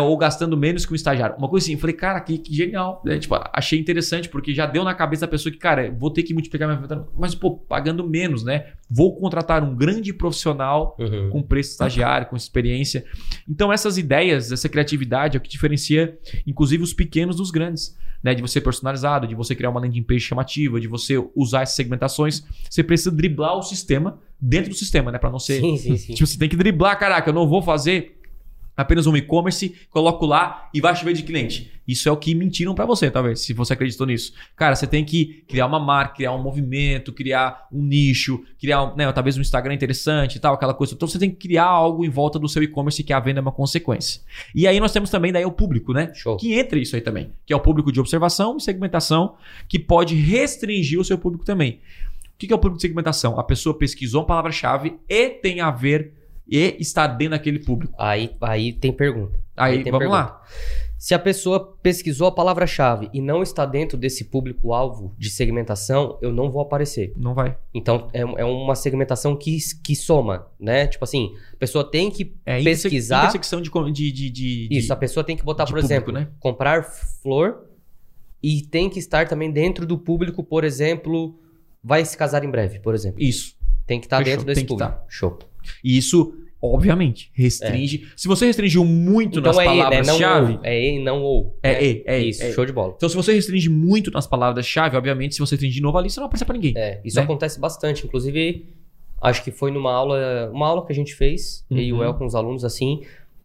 [0.00, 1.36] ou gastando menos que um estagiário.
[1.36, 1.72] Uma coisa assim.
[1.74, 3.02] Eu falei, cara, que, que genial.
[3.06, 6.22] É, tipo, achei interessante, porque já deu na cabeça da pessoa que, cara, vou ter
[6.22, 8.66] que multiplicar minha faturamento, mas, pô, pagando menos, né?
[8.90, 11.30] Vou contratar um grande profissional Uhum.
[11.30, 13.04] com preço estagiário, com experiência.
[13.48, 17.96] Então, essas ideias, essa criatividade é o que diferencia, inclusive, os pequenos dos grandes.
[18.22, 18.34] Né?
[18.34, 22.44] De você personalizado, de você criar uma landing page chamativa, de você usar essas segmentações.
[22.68, 25.18] Você precisa driblar o sistema dentro do sistema, né?
[25.18, 25.58] Para não ser.
[25.60, 26.12] Sim, sim, sim.
[26.14, 28.19] Tipo, você tem que driblar, caraca, eu não vou fazer
[28.80, 31.72] apenas um e-commerce, coloco lá e vai chover de cliente.
[31.86, 34.32] Isso é o que mentiram pra você, talvez, se você acreditou nisso.
[34.54, 39.10] Cara, você tem que criar uma marca, criar um movimento, criar um nicho, criar, né,
[39.12, 40.94] talvez um Instagram interessante e tal, aquela coisa.
[40.94, 43.42] Então você tem que criar algo em volta do seu e-commerce que a venda é
[43.42, 44.20] uma consequência.
[44.54, 46.12] E aí nós temos também daí o público, né?
[46.14, 46.36] Show.
[46.36, 49.34] Que entra isso aí também, que é o público de observação e segmentação,
[49.68, 51.80] que pode restringir o seu público também.
[52.26, 53.38] O que que é o público de segmentação?
[53.38, 56.19] A pessoa pesquisou uma palavra-chave e tem a ver
[56.50, 57.94] e está dentro daquele público.
[57.98, 59.38] Aí, aí tem pergunta.
[59.56, 60.18] Aí, tem vamos pergunta.
[60.32, 60.42] lá.
[60.98, 66.30] Se a pessoa pesquisou a palavra-chave e não está dentro desse público-alvo de segmentação, eu
[66.30, 67.14] não vou aparecer.
[67.16, 67.56] Não vai.
[67.72, 70.86] Então, é, é uma segmentação que, que soma, né?
[70.86, 73.20] Tipo assim, a pessoa tem que É pesquisar.
[73.20, 76.28] intersecção de, de, de, de- Isso, a pessoa tem que botar, por público, exemplo, né?
[76.38, 77.66] comprar flor
[78.42, 81.38] e tem que estar também dentro do público, por exemplo,
[81.82, 83.22] vai se casar em breve, por exemplo.
[83.22, 83.56] Isso.
[83.86, 84.90] Tem que estar Fechou, dentro desse tem que público.
[85.00, 85.04] tá.
[85.08, 85.38] Show.
[85.84, 88.08] E isso, obviamente, restringe.
[88.16, 90.02] Se você restringiu muito nas Então é E, né?
[90.02, 90.52] Não palavras-chave.
[90.54, 90.60] ou.
[90.64, 91.58] É E não ou.
[91.62, 91.84] É né?
[91.84, 92.94] E, é Isso, é show de bola.
[92.96, 96.18] Então, se você restringe muito nas palavras-chave, obviamente, se você restringir de novo ali, você
[96.20, 96.74] não vai aparecer pra ninguém.
[96.76, 97.22] É, isso Né?
[97.22, 98.06] acontece bastante.
[98.06, 98.66] Inclusive,
[99.22, 102.04] acho que foi numa aula, uma aula que a gente fez, eu e o Uhum.
[102.04, 103.02] El com os alunos, assim,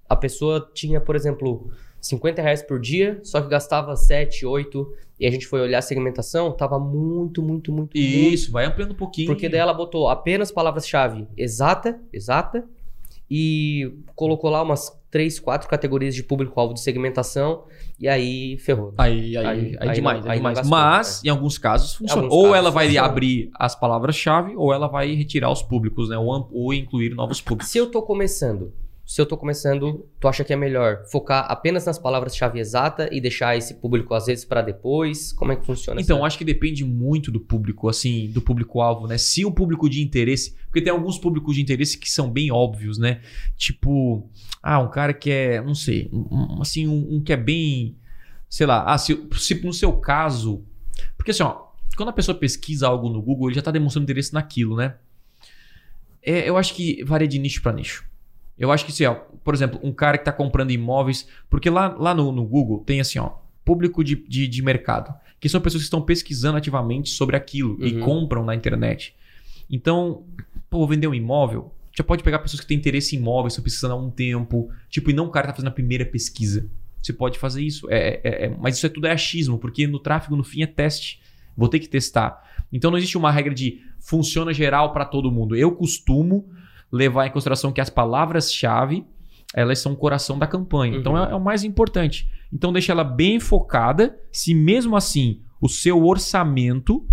[0.09, 1.69] a pessoa tinha, por exemplo,
[2.07, 5.81] 50 reais por dia, só que gastava 7, 8, e a gente foi olhar a
[5.81, 7.97] segmentação, tava muito, muito, muito, muito.
[7.97, 9.27] Isso, vai ampliando um pouquinho.
[9.27, 12.63] Porque daí ela botou apenas palavras-chave exata, exata,
[13.29, 17.63] e colocou lá umas 3, 4 categorias de público-alvo de segmentação,
[17.99, 18.93] e aí ferrou.
[18.99, 20.57] Aí, aí, aí, Aí- aí demais, não- é aí demais.
[20.59, 22.21] gastou, Mas, em alguns casos, funciona.
[22.21, 23.07] Alguns ou casos ela vai funciona.
[23.07, 26.17] abrir as palavras-chave, ou ela vai retirar os públicos, né?
[26.19, 27.71] Ou, ou incluir novos públicos.
[27.71, 28.71] Se eu tô começando,
[29.05, 33.21] se eu tô começando, tu acha que é melhor focar apenas nas palavras-chave exata e
[33.21, 35.31] deixar esse público às vezes pra depois?
[35.31, 39.05] Como é que funciona Então, essa- acho que depende muito do público, assim, do público-alvo,
[39.07, 39.17] né?
[39.17, 40.55] Se o público de interesse.
[40.65, 43.21] Porque tem alguns públicos de interesse que são bem óbvios, né?
[43.55, 44.27] Tipo,
[44.61, 47.95] ah, um cara que é, não sei, um- assim, um, um que é bem.
[48.49, 50.63] Sei lá, ah, se, se no seu caso.
[51.15, 54.33] Porque assim, ó, quando a pessoa pesquisa algo no Google, ele já tá demonstrando interesse
[54.33, 54.95] naquilo, né?
[56.21, 58.03] É, eu acho que varia de nicho para nicho.
[58.57, 61.27] Eu acho que, assim, ó, por exemplo, um cara que tá comprando imóveis.
[61.49, 63.31] Porque lá, lá no, no Google tem assim, ó,
[63.63, 67.93] público de, de, de mercado que são pessoas que estão pesquisando ativamente sobre aquilo e
[67.95, 67.99] Uhum.
[67.99, 69.13] compram na internet.
[69.69, 70.23] Então,
[70.69, 71.71] pô, vender um imóvel.
[71.95, 74.69] Já pode pegar pessoas que têm interesse em imóveis, estão pesquisando há um tempo.
[74.89, 76.67] Tipo, e não o cara tá fazendo a primeira pesquisa.
[77.01, 77.87] Você pode fazer isso.
[77.91, 80.67] É, é- é- mas isso é tudo é achismo, porque no tráfego, no fim, é
[80.67, 81.21] teste.
[81.55, 82.41] Vou ter que testar.
[82.73, 85.55] Então não existe uma regra de funciona geral para todo mundo.
[85.55, 86.49] Eu costumo
[86.91, 89.05] levar em consideração que as palavras-chave
[89.53, 90.93] elas são o coração da campanha.
[90.93, 90.99] Uhum.
[90.99, 92.29] Então é, é o mais importante.
[92.51, 94.17] Então deixa ela bem focada.
[94.31, 97.07] Se mesmo assim o seu orçamento,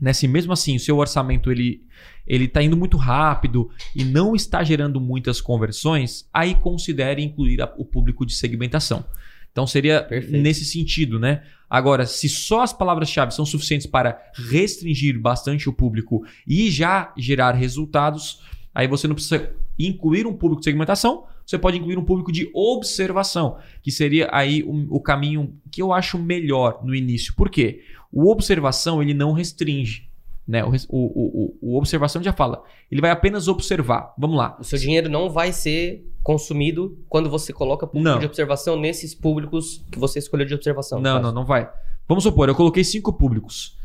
[0.00, 1.82] né, se mesmo assim o seu orçamento ele
[2.26, 7.72] ele está indo muito rápido e não está gerando muitas conversões, aí considere incluir a-
[7.76, 9.04] o público de segmentação.
[9.52, 10.42] Então seria Perfeito.
[10.42, 11.42] nesse sentido, né?
[11.68, 17.52] Agora, se só as palavras-chave são suficientes para restringir bastante o público e já gerar
[17.52, 18.40] resultados,
[18.74, 22.50] aí você não precisa incluir um público de segmentação, você pode incluir um público de
[22.54, 27.34] observação, que seria aí o, o caminho que eu acho melhor no início.
[27.34, 27.82] Por quê?
[28.12, 30.08] O observação ele não restringe.
[30.46, 30.62] Né?
[30.64, 32.62] O, o, o, o- observação já fala.
[32.90, 34.12] Ele vai apenas observar.
[34.18, 34.56] Vamos lá.
[34.60, 38.18] O seu dinheiro não vai ser consumido quando você coloca público Não.
[38.18, 41.00] de observação nesses públicos que você escolheu de observação.
[41.00, 41.70] Não, não, não vai.
[42.06, 43.76] Vamos supor, eu coloquei cinco públicos.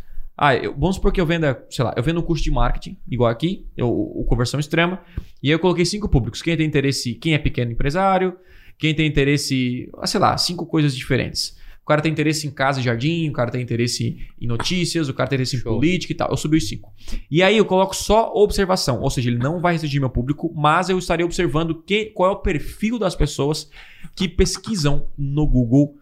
[0.41, 2.97] Ah, eu- vamos supor que eu venda, sei lá, eu vendo um curso de marketing,
[3.11, 5.01] igual aqui, eu, o conversão extrema,
[5.43, 6.41] e aí eu coloquei cinco públicos.
[6.41, 8.37] Quem tem interesse, quem é pequeno empresário,
[8.77, 11.57] quem tem interesse, ah, sei lá, cinco coisas diferentes.
[11.83, 15.13] O cara tem interesse em casa e jardim, o cara tem interesse em notícias, o
[15.13, 15.73] cara tem interesse em Show.
[15.73, 16.29] política e tal.
[16.29, 16.93] Eu subi os cinco.
[17.31, 20.87] E aí eu coloco só observação, ou seja, ele não vai restringir meu público, mas
[20.89, 23.69] eu estarei observando que, qual é o perfil das pessoas
[24.15, 25.95] que pesquisam no Google,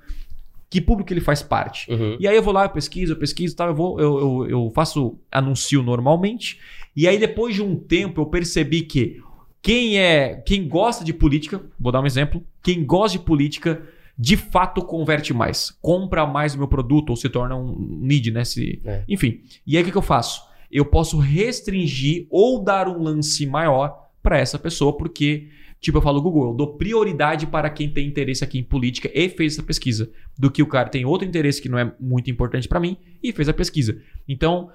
[0.69, 1.91] que público ele faz parte.
[1.91, 2.17] Uhum.
[2.19, 4.71] E aí eu vou lá, eu pesquiso, eu pesquiso tal, eu, vou, eu, eu, eu
[4.73, 6.59] faço anúncio normalmente.
[6.95, 9.21] E aí depois de um tempo eu percebi que
[9.61, 13.81] quem é, quem gosta de política, vou dar um exemplo, quem gosta de política
[14.17, 18.43] de fato converte mais, compra mais o meu produto ou se torna um lead, né?
[18.43, 19.03] Se, É.
[19.07, 19.41] Enfim.
[19.65, 20.41] E aí o que, que eu faço?
[20.71, 25.47] Eu posso restringir ou dar um lance maior para essa pessoa, porque,
[25.79, 29.29] tipo, eu falo, Google, eu dou prioridade para quem tem interesse aqui em política e
[29.29, 32.67] fez essa pesquisa do que o cara tem outro interesse que não é muito importante
[32.67, 33.97] para mim e fez a pesquisa.
[34.27, 34.69] Então,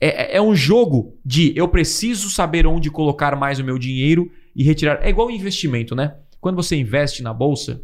[0.00, 4.30] é, é- é um jogo de eu preciso saber onde colocar mais o meu dinheiro
[4.54, 4.98] e retirar.
[5.02, 6.14] É igual investimento, né?
[6.40, 7.82] Quando você investe na bolsa,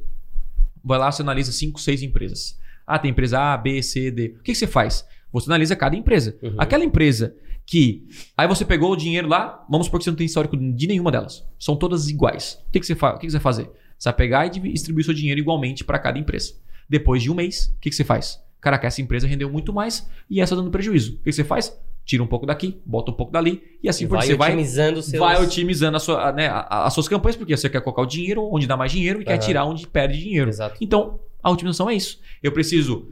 [0.85, 2.59] vai lá, você analisa 5, 6 empresas.
[2.87, 4.35] Ah, tem empresa A, B, C, D.
[4.39, 5.07] O que, que você faz?
[5.33, 6.37] Você analisa cada empresa.
[6.43, 6.55] Uhum.
[6.59, 7.35] Aquela empresa
[7.73, 8.07] que.
[8.37, 11.11] Aí você pegou o dinheiro lá, vamos supor que você não tem histórico de nenhuma
[11.11, 11.43] delas.
[11.59, 12.63] São todas iguais.
[12.69, 13.11] O que, que, você, fa...
[13.11, 13.71] o que, que você vai fazer?
[13.99, 16.55] Você vai pegar e distribuir seu dinheiro igualmente para cada empresa.
[16.89, 18.39] Depois de um mês, o que, que você faz?
[18.61, 21.13] Caraca, essa empresa rendeu muito mais e essa dando prejuízo.
[21.15, 21.75] O que, que você faz?
[22.05, 24.37] Tira um pouco daqui, bota um pouco dali e assim por vai diante.
[24.37, 25.21] Você vai otimizando os seus...
[25.21, 28.47] vai otimizando a sua, né, a- as suas campanhas, porque você quer colocar o dinheiro
[28.53, 29.41] onde dá mais dinheiro e quer Aham.
[29.41, 30.51] tirar onde perde dinheiro.
[30.51, 30.77] Exato.
[30.81, 32.21] Então, a otimização é isso.
[32.43, 33.09] Eu preciso.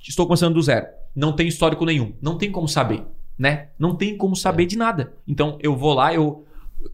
[0.00, 0.86] Estou começando do zero.
[1.14, 2.12] Não tenho histórico nenhum.
[2.20, 3.04] Não tem como saber.
[3.40, 3.68] Né?
[3.78, 5.14] Não tem como saber de nada.
[5.26, 6.44] Então, eu vou lá, eu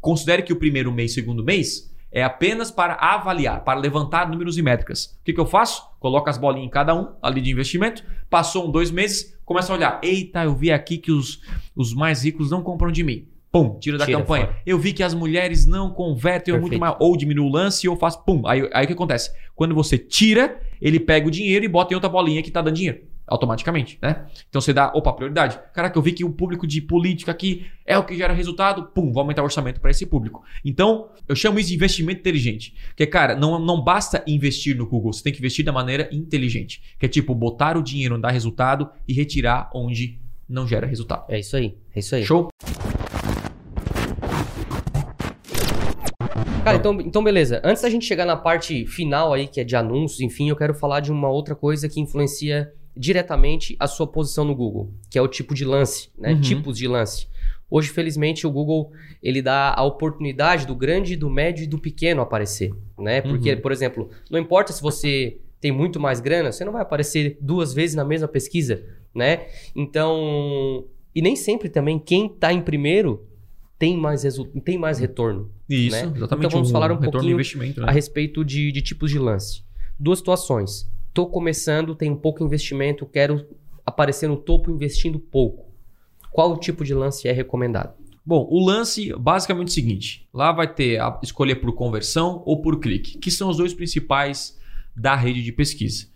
[0.00, 4.62] considero que o primeiro mês, segundo mês, é apenas para avaliar, para levantar números e
[4.62, 5.16] métricas.
[5.20, 5.82] O que, que eu faço?
[5.98, 8.04] Coloco as bolinhas em cada um ali de investimento.
[8.30, 10.00] Passou um, dois meses, começa a olhar.
[10.04, 11.40] Eita, eu vi aqui que os,
[11.74, 13.26] os mais ricos não compram de mim.
[13.50, 14.46] Pum, tira da Tira campanha.
[14.46, 14.58] fora.
[14.64, 16.94] Eu vi que as mulheres não convertem ou muito mais.
[17.00, 18.46] Ou diminuo o lance ou faço pum.
[18.46, 19.32] Aí, aí o que acontece?
[19.56, 22.76] Quando você tira, ele pega o dinheiro e bota em outra bolinha que tá dando
[22.76, 23.00] dinheiro.
[23.26, 24.26] Automaticamente, né?
[24.48, 25.58] Então você dá, opa, prioridade.
[25.74, 29.12] Caraca, eu vi que o público de política aqui é o que gera resultado, pum,
[29.12, 30.44] vou aumentar o orçamento para esse público.
[30.64, 32.74] Então, eu chamo isso de investimento inteligente.
[32.96, 36.82] Que, cara, não, não basta investir no Google, você tem que investir da maneira inteligente.
[36.98, 41.24] Que é tipo, botar o dinheiro onde dá resultado e retirar onde não gera resultado.
[41.28, 42.24] É isso aí, é isso aí.
[42.24, 42.48] Show?
[46.66, 47.60] Cara, então, então beleza.
[47.62, 50.74] Antes da gente chegar na parte final aí, que é de anúncios, enfim, eu quero
[50.74, 55.22] falar de uma outra coisa que influencia diretamente a sua posição no Google, que é
[55.22, 56.32] o tipo de lance, né?
[56.32, 56.40] Uhum.
[56.40, 57.28] Tipos de lance.
[57.68, 58.92] Hoje, felizmente, o Google
[59.22, 63.20] ele dá a oportunidade do grande, do médio e do pequeno aparecer, né?
[63.20, 63.60] Porque, Uhum.
[63.60, 67.74] por exemplo, não importa se você tem muito mais grana, você não vai aparecer duas
[67.74, 68.84] vezes na mesma pesquisa,
[69.14, 69.46] né?
[69.74, 70.84] Então,
[71.14, 73.26] e nem sempre também quem tá em primeiro
[73.78, 74.22] tem mais
[74.64, 76.12] tem mais retorno Isso, né?
[76.16, 76.46] exatamente.
[76.46, 77.88] Então vamos falar um retorno do pouquinho investimento, né?
[77.88, 79.62] a respeito de, de tipos de lance.
[79.98, 80.90] Duas situações.
[81.16, 83.48] Tô começando, tenho pouco investimento, quero
[83.86, 85.64] aparecer no topo investindo pouco.
[86.30, 87.94] Qual tipo de lance é recomendado?
[88.22, 92.60] Bom, o lance basicamente é o seguinte: lá vai ter a escolher por conversão ou
[92.60, 94.58] por clique, que são os dois principais
[94.94, 96.06] da rede de pesquisa.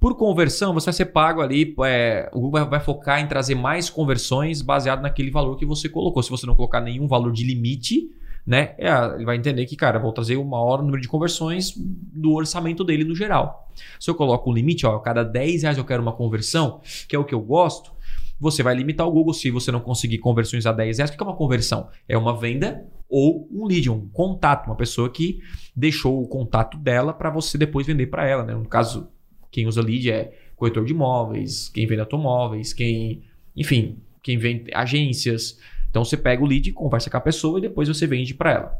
[0.00, 1.72] Por conversão, você vai ser pago ali.
[1.84, 6.24] é, o Google vai focar em trazer mais conversões baseado naquele valor que você colocou.
[6.24, 8.10] Se você não colocar nenhum valor de limite,
[8.46, 8.74] né?
[8.78, 12.82] é, ele vai entender que, cara, vou trazer o maior número de conversões do orçamento
[12.82, 13.70] dele no geral.
[13.98, 17.18] Se eu coloco um limite, ó, cada 10 reais eu quero uma conversão, que é
[17.18, 17.92] o que eu gosto,
[18.40, 21.10] você vai limitar o Google se você não conseguir conversões a 10 reais.
[21.10, 21.88] O que é uma conversão?
[22.08, 25.40] É uma venda ou um lead, um contato, uma pessoa que
[25.76, 28.44] deixou o contato dela para você depois vender para ela.
[28.44, 28.54] Né?
[28.54, 29.08] No caso,
[29.50, 33.24] quem usa lead é corretor de imóveis, quem vende automóveis, quem,
[33.56, 35.58] enfim, quem vende agências.
[35.90, 38.74] Então você pega o lead, conversa com a pessoa e depois você vende para ela.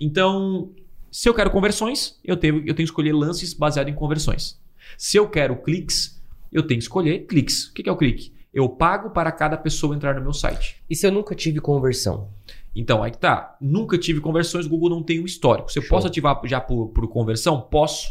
[0.00, 0.70] Então,
[1.10, 4.60] se eu quero conversões, eu tenho, eu tenho que escolher lances baseados em conversões.
[4.96, 6.20] Se eu quero cliques,
[6.52, 7.68] eu tenho que escolher cliques.
[7.68, 8.32] O que que é o clique?
[8.52, 10.82] Eu pago para cada pessoa entrar no meu site.
[10.88, 12.28] E se eu nunca tive conversão?
[12.74, 13.56] Então, aí que tá.
[13.60, 15.70] Nunca tive conversões, o Google não tem um histórico.
[15.70, 15.90] Se eu Show.
[15.90, 17.60] posso ativar já por, por conversão?
[17.60, 18.08] Posso.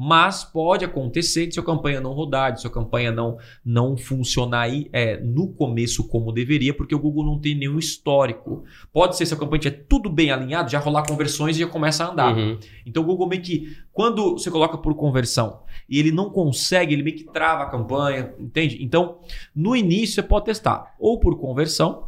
[0.00, 4.88] Mas pode acontecer de sua campanha não rodar, de sua campanha não, não funcionar aí,
[4.92, 8.62] é, no começo como deveria, porque o Google não tem nenhum histórico.
[8.92, 12.04] Pode ser se a campanha estiver tudo bem alinhado, já rolar conversões e já começa
[12.04, 12.36] a andar.
[12.36, 12.56] Uhum.
[12.86, 17.02] Então o Google meio que, quando você coloca por conversão e ele não consegue, ele
[17.02, 18.78] meio que trava a campanha, entende?
[18.80, 19.18] Então,
[19.52, 22.07] no início você pode testar ou por conversão,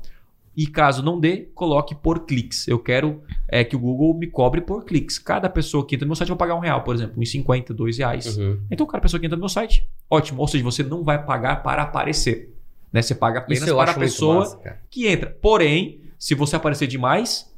[0.61, 2.69] E caso não dê, coloque por cliques.
[2.69, 5.19] Eu quero é, que o Google me cobre por cliques.
[5.19, 7.73] Cada pessoa que entra no meu site vai pagar um real, por exemplo, uns 50,
[7.73, 8.37] dois reais.
[8.37, 8.61] Uhum.
[8.71, 10.39] Então, cada pessoa que entra no meu site, ótimo.
[10.39, 12.55] Ou seja, você não vai pagar para aparecer.
[12.93, 13.01] Né?
[13.01, 15.35] Você paga apenas para a pessoa massa, que entra.
[15.41, 17.51] Porém, se você aparecer demais,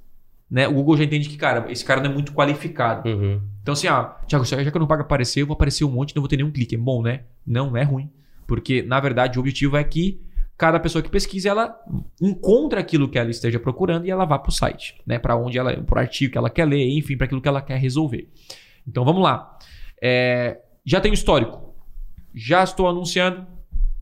[0.48, 3.08] né, o Google já entende que, cara, esse cara não é muito qualificado.
[3.08, 3.40] Uhum.
[3.62, 6.12] Então, assim, ah, Thiago, já que eu não pago aparecer, eu vou aparecer um monte
[6.12, 6.76] e não vou ter nenhum clique.
[6.76, 7.22] É bom, né?
[7.44, 8.08] Não é ruim.
[8.46, 10.20] Porque, na verdade, o objetivo é que
[10.56, 11.76] cada pessoa que pesquisa, ela
[12.20, 15.18] encontra aquilo que ela esteja procurando e ela vá para o site, né?
[15.18, 17.60] Para onde ela, para o artigo que ela quer ler, enfim, para aquilo que ela
[17.60, 18.28] quer resolver.
[18.86, 19.58] Então, vamos lá.
[20.00, 21.74] É, já tem o histórico.
[22.34, 23.46] Já estou anunciando.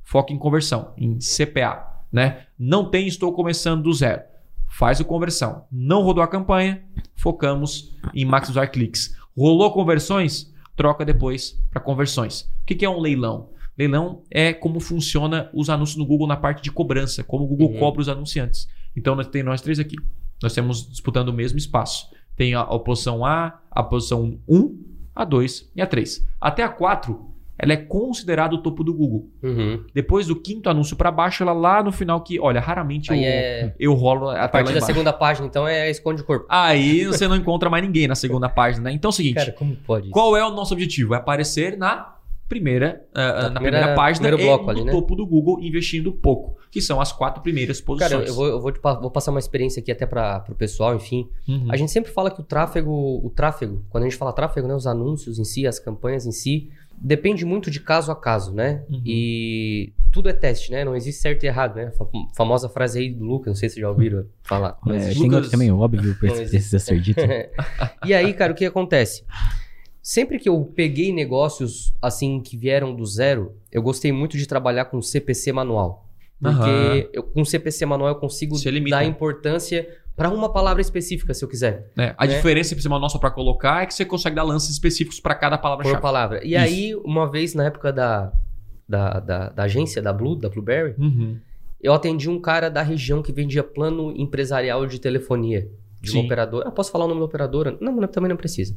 [0.02, 2.46] Foco em conversão, em CPA, né?
[2.58, 4.22] Não tem, estou começando do zero.
[4.68, 5.66] Faz a conversão.
[5.70, 6.82] Não rodou a campanha,
[7.16, 9.16] focamos em maximizar cliques.
[9.36, 12.42] Rolou conversões, troca depois para conversões.
[12.62, 13.50] O que é um leilão?
[13.78, 17.70] Leilão é como funciona os anúncios no Google na parte de cobrança, como o Google
[17.72, 17.78] Uhum.
[17.78, 18.68] cobra os anunciantes.
[18.96, 19.96] Então nós tem nós três aqui.
[20.42, 22.06] Nós temos disputando o mesmo espaço.
[22.36, 24.78] Tem a, a posição A, a posição 1,
[25.14, 26.26] a 2 e a 3.
[26.40, 29.28] Até a 4, ela é considerada o topo do Google.
[29.42, 29.84] Uhum.
[29.94, 33.74] Depois do quinto anúncio para baixo, ela lá no final que, olha, raramente eu, é.
[33.78, 34.86] eu rolo a A partir da embaixo.
[34.86, 36.46] segunda página, então, é esconde o corpo.
[36.48, 38.92] Aí você não encontra mais ninguém na segunda página, né?
[38.92, 40.12] Então é o seguinte, Cara, como pode isso?
[40.12, 41.12] qual é o nosso objetivo?
[41.14, 42.16] É aparecer na
[42.50, 44.92] primeira, ah, na primeira, primeira- página primeiro e bloco no ali, né?
[44.92, 48.10] topo do Google, investindo pouco, que são as quatro primeiras posições.
[48.12, 50.94] Cara, eu vou, eu vou, te vou passar uma experiência aqui até para o pessoal,
[50.94, 51.28] enfim.
[51.48, 51.68] Uhum.
[51.70, 52.90] A gente sempre fala que o tráfego,
[53.24, 56.32] o tráfego, quando a gente fala tráfego, né, os anúncios em si, as campanhas em
[56.32, 56.68] si,
[57.02, 58.82] depende muito de caso a caso, né?
[58.90, 59.00] Uhum.
[59.06, 60.84] E tudo é teste, né?
[60.84, 61.86] Não existe certo e errado, né?
[61.86, 62.04] A fa-
[62.36, 64.76] famosa frase aí do Lucas, não sei se vocês já ouviram falar.
[64.88, 67.20] É, tem outro também, óbvio, precisa ser dito.
[68.04, 69.24] e aí, cara, o que acontece?
[70.02, 74.86] Sempre que eu peguei negócios assim que vieram do zero, eu gostei muito de trabalhar
[74.86, 76.06] com CPC manual.
[76.40, 77.08] Porque Aham.
[77.12, 78.56] eu, com CPC manual eu consigo
[78.88, 79.86] dar importância
[80.16, 82.34] para uma palavra específica, se eu quiser, É, a né?
[82.34, 85.62] diferença principal nossa para colocar é que você consegue dar lances específicos para cada por
[85.62, 86.00] palavra-chave.
[86.02, 86.40] palavra.
[86.44, 86.58] E Isso.
[86.58, 88.32] aí, uma vez na época da,
[88.88, 91.36] da, da, da agência, da Blue, da Blueberry, Uhum.
[91.82, 95.68] eu atendi um cara da região que vendia plano empresarial de telefonia.
[96.02, 96.26] De uma Sim.
[96.26, 96.66] operadora.
[96.66, 97.76] Eu posso falar o nome da operadora?
[97.78, 98.74] Não, também não precisa.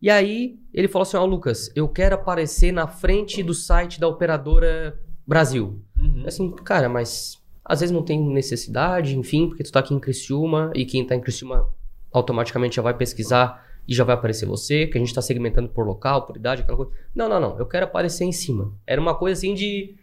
[0.00, 4.06] E aí, ele falou assim: Ó, Lucas, eu quero aparecer na frente do site da
[4.08, 5.82] operadora Brasil.
[5.96, 6.24] Uhum.
[6.26, 10.72] Assim, cara, mas às vezes não tem necessidade, enfim, porque tu tá aqui em Criciúma
[10.74, 11.68] e quem tá em Criciúma
[12.10, 15.86] automaticamente já vai pesquisar e já vai aparecer você, que a gente tá segmentando por
[15.86, 16.92] local, por idade, aquela coisa.
[17.14, 18.72] Não, não, não, eu quero aparecer em cima.
[18.86, 19.96] Era uma coisa assim de.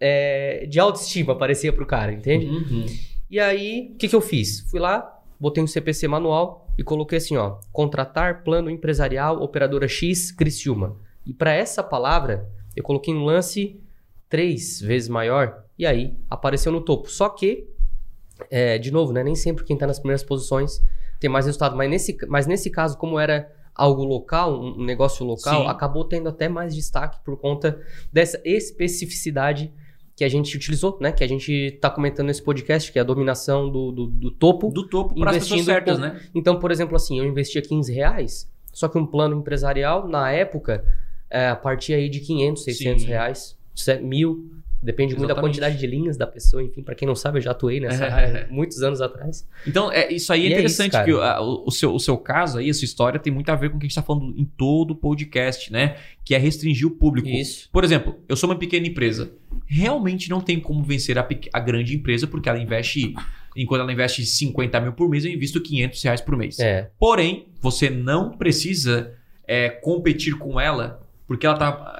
[0.00, 2.46] é, de autoestima, aparecia pro cara, entende?
[2.46, 2.86] Uhum.
[3.30, 4.60] E aí, o que, que eu fiz?
[4.70, 10.30] Fui lá, botei um CPC manual e coloquei assim, ó, contratar plano empresarial operadora X
[10.30, 10.96] Criciúma.
[11.24, 13.80] E para essa palavra, eu coloquei um lance
[14.28, 17.10] três vezes maior e aí apareceu no topo.
[17.10, 17.68] Só que,
[18.50, 20.82] é, de novo, né, nem sempre quem tá nas primeiras posições
[21.18, 25.24] tem mais resultado, mas nesse, mas nesse caso, como era algo local, um um negócio
[25.24, 25.68] local, Sim.
[25.68, 27.80] acabou tendo até mais destaque por conta
[28.12, 29.72] dessa especificidade
[30.16, 31.12] que a gente utilizou, né?
[31.12, 34.70] Que a gente tá comentando nesse podcast, que é a dominação do, do, do topo.
[34.70, 36.18] Do topo para as pessoas certas, né?
[36.34, 40.82] Então, por exemplo, assim, eu investia 15 reais, só que um plano empresarial, na época,
[41.28, 43.08] é, partia aí de 500, 600 Sim.
[43.08, 43.58] reais,
[44.02, 44.50] mil,
[44.82, 45.50] depende muito da Exatamente.
[45.52, 48.10] quantidade de linhas da pessoa, enfim, pra quem não sabe, eu já atuei nessa É.
[48.10, 49.48] área muitos anos atrás.
[49.66, 51.04] Então, é, isso aí é E é interessante, isso, cara.
[51.04, 51.12] que
[51.42, 53.76] o, o, seu, o seu caso aí, a sua história, tem muito a ver com
[53.76, 55.96] o que a gente está falando em todo o podcast, né?
[56.24, 57.28] Que é restringir o público.
[57.28, 57.68] Isso.
[57.72, 59.32] Por exemplo, eu sou uma pequena empresa.
[59.66, 63.14] Realmente não tem como vencer a, a grande empresa, porque ela investe.
[63.56, 66.58] Enquanto ela investe 50 mil por mês, eu invisto 500 reais por mês.
[66.60, 69.14] É, Porém, você não precisa
[69.48, 71.96] é, competir com ela, porque ela está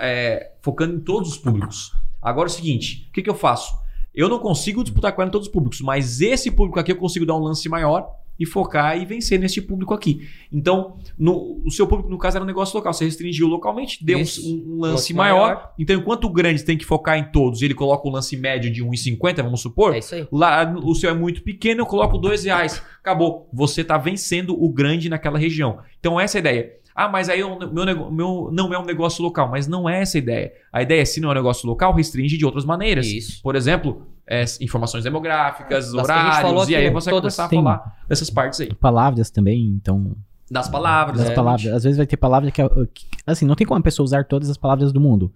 [0.61, 1.93] focando em todos os públicos.
[2.27, 3.75] Agora é o seguinte: o que, que eu faço?
[4.15, 6.97] Eu não consigo disputar com ela em todos os públicos, mas esse público aqui eu
[6.97, 8.09] consigo dar um lance maior
[8.39, 10.27] e focar e vencer nesse público aqui.
[10.53, 12.93] Então, no- o seu público, no caso, era um negócio local.
[12.93, 14.47] Você restringiu localmente, deu um, Isso.
[14.47, 15.47] um- um lance maior.
[15.55, 15.73] maior.
[15.79, 18.83] Então, enquanto o grande tem que focar em todos, ele coloca o lance médio de
[18.83, 19.95] 1,50, vamos supor.
[19.95, 20.27] é isso aí.
[20.33, 22.83] Lá o seu é muito pequeno, eu coloco dois reais.
[23.01, 23.49] Acabou.
[23.53, 25.79] Você está vencendo o grande naquela região.
[25.99, 26.73] Então essa é a ideia.
[26.97, 29.49] Ah, mas aí o meu, nego- meu não é um negócio local.
[29.51, 30.53] Mas não é essa a ideia.
[30.73, 33.07] A ideia é, se não é um negócio local, restringe de outras maneiras.
[33.07, 33.43] Isso.
[33.43, 36.05] Por exemplo, é, informações demográficas, Das a gente
[36.45, 38.73] horários, e aí você vai começar a falar dessas partes aí.
[38.75, 40.17] Palavras também, então.
[40.51, 41.19] Das palavras.
[41.21, 41.35] Das É.
[41.35, 41.67] palavras.
[41.67, 42.63] Às vezes vai ter palavras que,
[42.95, 45.31] que- Assim, não tem como a pessoa usar todas as palavras do mundo.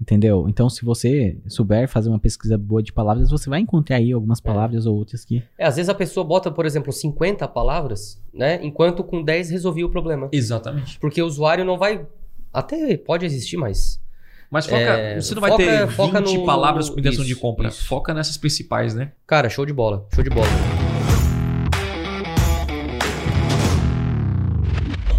[0.00, 0.46] Entendeu?
[0.48, 4.38] Então, se você souber fazer uma pesquisa boa de palavras, você vai encontrar aí algumas
[4.38, 4.42] é.
[4.42, 4.88] palavras é.
[4.88, 5.42] ou outras que.
[5.58, 8.60] É, às vezes a pessoa bota, por exemplo, 50 palavras, né?
[8.62, 10.28] Enquanto com 10 resolvia o problema.
[10.30, 11.00] Exatamente.
[11.00, 12.06] Porque o usuário não vai.
[12.52, 14.00] Até pode existir, mas.
[14.48, 17.34] Mas foca, é, você não vai foca, ter 20 foca no, palavras com intenção de
[17.34, 17.68] compra.
[17.68, 17.84] Isso.
[17.86, 19.12] Foca nessas principais, né?
[19.26, 20.06] Cara, show de bola.
[20.14, 20.46] Show de bola.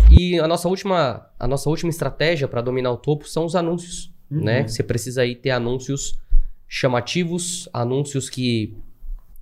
[0.10, 4.12] E a nossa última, a nossa última estratégia para dominar o topo são os anúncios.
[4.30, 4.44] Uhum.
[4.44, 4.68] né?
[4.68, 6.20] Você precisa aí ter anúncios
[6.68, 8.78] chamativos, anúncios que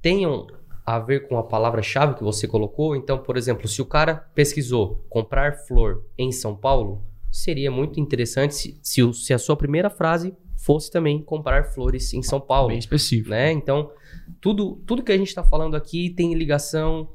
[0.01, 0.47] tenham
[0.85, 2.95] a ver com a palavra-chave que você colocou.
[2.95, 8.55] Então, por exemplo, se o cara pesquisou comprar flor em São Paulo, seria muito interessante
[8.55, 12.79] se, se, se a sua primeira frase fosse também comprar flores em São Paulo Bem
[12.79, 13.29] específico.
[13.29, 13.51] né?
[13.51, 13.91] Então,
[14.41, 17.09] tudo, tudo que a gente está falando aqui tem ligação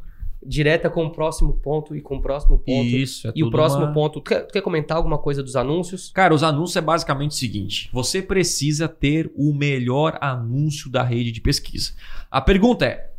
[0.45, 2.87] direta com o próximo ponto e com o próximo ponto.
[2.89, 4.21] Isso, é e o próximo uma- ponto.
[4.21, 6.11] Tu quer, tu quer comentar alguma coisa dos anúncios?
[6.13, 11.31] Cara, os anúncios é basicamente o seguinte: você precisa ter o melhor anúncio da rede
[11.33, 11.93] de pesquisa.
[12.31, 13.11] A pergunta é: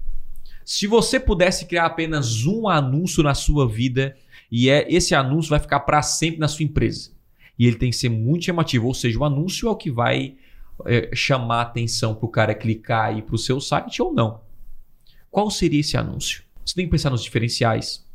[0.66, 4.16] se você pudesse criar apenas um anúncio na sua vida
[4.52, 7.12] e é esse anúncio vai ficar para sempre na sua empresa
[7.58, 10.36] e ele tem que ser muito chamativo, ou seja, o anúncio é o que vai
[10.86, 14.12] é, chamar a atenção para o cara clicar e ir para o seu site ou
[14.14, 14.42] não.
[15.30, 16.44] Qual seria esse anúncio?
[16.66, 18.06] Você tem que pensar nos diferenciais,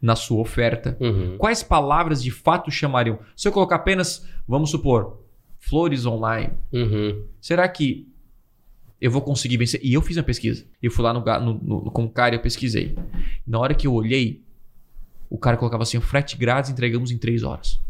[0.00, 1.36] na sua oferta, Uhum.
[1.36, 3.18] Quais palavras de fato chamariam?
[3.36, 5.22] Se eu colocar apenas, vamos supor,
[5.58, 7.26] flores online, Uhum.
[7.40, 8.08] será que
[9.00, 9.80] eu vou conseguir vencer?
[9.82, 10.66] E eu fiz uma pesquisa.
[10.82, 12.96] Eu fui lá no, no, no, com o cara e eu pesquisei.
[13.46, 14.42] Na hora que eu olhei,
[15.28, 17.80] o cara colocava assim: frete grátis, entregamos em três horas.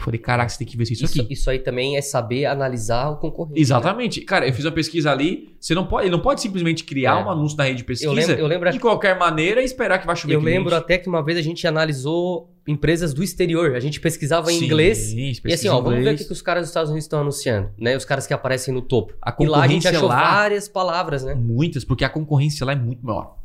[0.00, 1.32] Eu falei: caraca, você tem que ver isso, Isso, aqui.
[1.32, 3.56] isso aí também é saber analisar o concorrente.
[3.56, 3.60] né?
[3.60, 4.20] Exatamente.
[4.22, 5.54] Cara, eu fiz uma pesquisa ali.
[5.60, 7.24] Você não pode, ele não pode simplesmente criar É.
[7.24, 9.98] um anúncio na rede de pesquisa Eu lembro, eu lembro, de qualquer maneira e esperar
[9.98, 10.58] que vá chover eu cliente.
[10.58, 13.74] lembro até que uma vez a gente analisou empresas do exterior.
[13.74, 15.12] A gente pesquisava em Sim, inglês.
[15.12, 16.20] E assim, ó, em vamos ver o inglês.
[16.20, 17.96] que, que os caras dos Estados Unidos estão anunciando, né?
[17.96, 19.12] Os caras que aparecem no topo.
[19.20, 21.34] A E lá a gente achou lá- várias palavras, né?
[21.34, 23.36] Muitas, porque a concorrência lá é muito maior.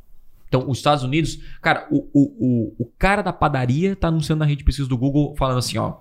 [0.47, 4.45] Então, os Estados Unidos, cara, o, o, o, o cara da padaria tá anunciando na
[4.45, 5.95] rede de pesquisa do Google, falando assim, ó.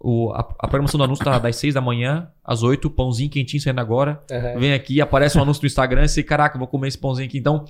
[0.00, 3.60] O, a, a programação do anúncio tá das 6 da manhã às 8, pãozinho quentinho
[3.60, 4.22] saindo agora.
[4.30, 4.60] Uhum.
[4.60, 7.38] Vem aqui, aparece um anúncio no Instagram e você, caraca, vou comer esse pãozinho aqui.
[7.38, 7.64] Então,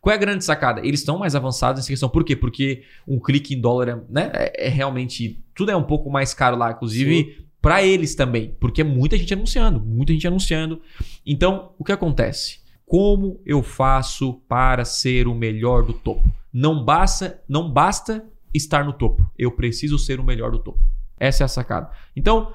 [0.00, 0.80] qual é a grande sacada?
[0.80, 2.08] Eles estão mais avançados nessa questão.
[2.08, 2.36] Por quê?
[2.36, 5.42] Porque um clique em dólar é, né, é, é realmente.
[5.54, 8.54] Tudo é um pouco mais caro lá, inclusive para eles também.
[8.60, 10.80] Porque é muita gente anunciando, muita gente anunciando.
[11.24, 12.60] Então, o que acontece?
[12.86, 16.28] Como eu faço para ser o melhor do topo?
[16.52, 19.24] Não basta, não basta estar no topo.
[19.38, 20.80] Eu preciso ser o melhor do topo.
[21.20, 21.90] Essa é a sacada.
[22.16, 22.54] Então,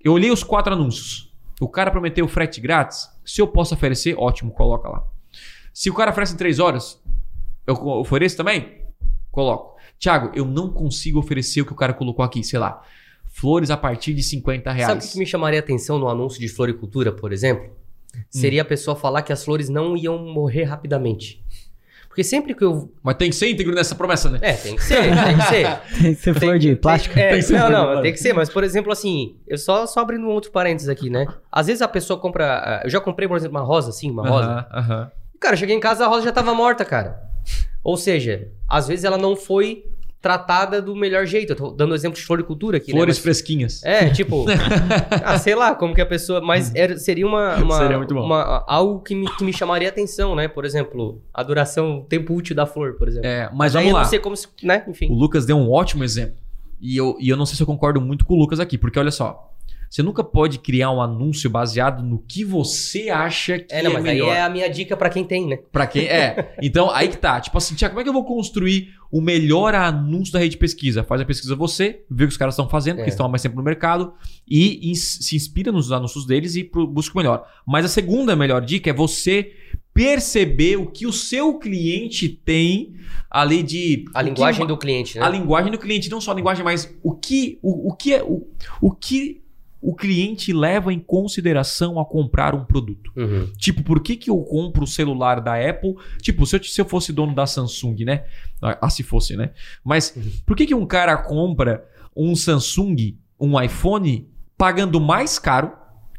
[0.00, 1.32] eu olhei os quatro anúncios.
[1.60, 3.08] O cara prometeu frete grátis.
[3.24, 5.06] Se eu posso oferecer, ótimo, coloca lá.
[5.72, 6.98] Se o cara oferece em três horas,
[7.66, 8.86] eu ofereço também?
[9.30, 9.76] Coloco.
[9.98, 12.82] Tiago, eu não consigo oferecer o que o cara colocou aqui, sei lá.
[13.26, 14.86] Flores a partir de 50 reais.
[14.86, 17.70] Sabe o que me chamaria atenção no anúncio de floricultura, por exemplo?
[18.30, 21.44] Seria a pessoa falar que as flores não iam morrer rapidamente.
[22.16, 22.90] Porque sempre que eu.
[23.02, 24.38] Mas tem que ser íntegro nessa promessa, né?
[24.40, 25.66] É, tem que ser, tem que ser.
[26.00, 27.18] Tem que ser flor de plástico.
[27.18, 29.86] É, Tem que ser não, não, tem que ser, mas por exemplo, assim, eu só,
[29.86, 31.26] só abrindo um outro parênteses aqui, né?
[31.52, 32.46] Às vezes a pessoa compra.
[32.46, 34.48] ah, Eu já comprei, por exemplo, uma rosa, assim, uma rosa.
[34.48, 35.10] Aham, aham.
[35.38, 37.20] Cara, eu cheguei em casa a rosa já tava morta, cara.
[37.84, 39.84] Ou seja, às vezes ela não foi
[40.26, 41.52] tratada do melhor jeito.
[41.52, 43.18] Eu tô dando exemplo de floricultura aqui, Flores né?
[43.18, 43.80] Mas- fresquinhas.
[43.84, 44.44] É, tipo,
[45.24, 46.40] ah, sei lá, como que a pessoa.
[46.40, 47.54] Mas era- seria uma.
[47.56, 48.24] uma- Seria muito bom.
[48.24, 50.48] uma- algo que me, que me chamaria atenção, né?
[50.48, 53.28] Por exemplo, a duração, o tempo útil da flor, por exemplo.
[53.28, 54.02] É, mas Aí vamos eu lá.
[54.02, 54.48] não sei como se.
[54.62, 54.82] Né?
[54.86, 55.08] O Enfim.
[55.14, 56.34] Lucas deu um ótimo exemplo.
[56.80, 58.98] E eu, e eu não sei se eu concordo muito com o Lucas aqui, porque
[58.98, 59.52] olha só.
[59.88, 63.92] Você nunca pode criar um anúncio baseado no que você acha que É, é, não,
[63.92, 64.34] mas aí melhor.
[64.36, 65.58] é a minha dica pra quem tem, né?
[65.72, 66.54] Pra quem é.
[66.62, 67.40] Então, aí que tá.
[67.40, 70.56] Tipo assim, Tiago, como é que eu vou construir o melhor anúncio da rede de
[70.58, 71.04] pesquisa?
[71.04, 73.06] Faz a pesquisa você, vê o que os caras estão fazendo, porque É.
[73.06, 74.12] eles estão há mais tempo no mercado,
[74.46, 77.46] e ins- se inspira nos anúncios deles e busca o melhor.
[77.66, 79.52] Mas a segunda melhor dica é você
[79.94, 82.94] perceber o que o seu cliente tem
[83.30, 84.04] ali de.
[84.14, 85.24] A que linguagem ma- do cliente, né?
[85.24, 88.22] a linguagem do cliente, não só a linguagem, mas o que o, o que é
[88.22, 88.46] o,
[88.80, 89.40] o que
[89.86, 93.12] o cliente leva em consideração ao comprar um produto.
[93.14, 93.52] Uhum.
[93.56, 95.94] Tipo, por que, que eu compro o celular da Apple?
[96.20, 98.24] Tipo, se eu, se eu fosse dono da Samsung, né?
[98.60, 99.52] Ah, se fosse, né?
[99.84, 104.28] Mas por que, que um cara compra um Samsung, um iPhone,
[104.58, 105.70] pagando mais caro,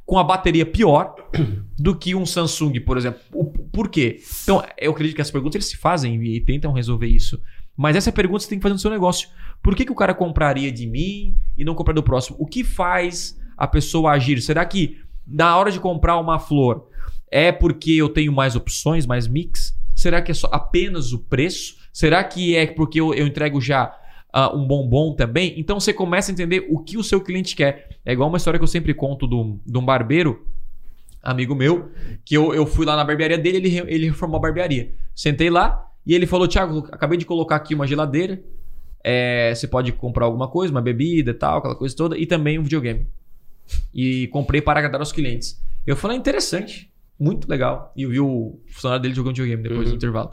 [0.05, 1.13] com a bateria pior,
[1.77, 3.19] do que um Samsung, por exemplo?
[3.73, 4.21] Por quê?
[4.43, 7.37] Então, eu acredito que as perguntas eles se fazem e tentam resolver isso.
[7.75, 9.27] Mas essa pergunta você tem que fazer no seu negócio.
[9.61, 12.37] Por que, que o cara compraria de mim e não comprar do próximo?
[12.39, 14.41] O que faz a pessoa agir?
[14.41, 16.87] Será que na hora de comprar uma flor
[17.29, 19.75] é porque eu tenho mais opções, mais mix?
[19.95, 21.75] Será que é só apenas o preço?
[21.91, 23.97] Será que é porque eu, eu entrego já
[24.31, 25.55] ah, um bombom também?
[25.57, 27.89] Então você começa a entender o que o seu cliente quer.
[28.05, 30.45] É igual uma história que eu sempre conto de um barbeiro,
[31.21, 31.91] amigo meu,
[32.23, 34.93] que eu, eu fui lá na barbearia dele, ele, ele reformou a barbearia.
[35.15, 38.41] Sentei lá e ele falou: Thiago, acabei de colocar aqui uma geladeira.
[39.03, 42.59] É, você pode comprar alguma coisa, uma bebida e tal, aquela coisa toda, e também
[42.59, 43.07] um videogame.
[43.93, 45.61] E comprei para agradar aos clientes.
[45.85, 47.93] Eu falei, interessante, muito legal.
[47.95, 49.93] E eu vi o funcionário dele jogando videogame depois Uhum.
[49.93, 50.31] do intervalo.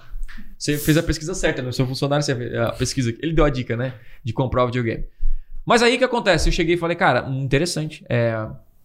[0.59, 1.69] Você fez a pesquisa certa, né?
[1.69, 3.15] O seu funcionário, você a pesquisa.
[3.21, 3.95] Ele deu a dica, né?
[4.25, 5.05] De comprar o videogame.
[5.65, 6.49] Mas aí o que acontece?
[6.49, 8.05] Eu cheguei e falei, cara, interessante.
[8.09, 8.35] É,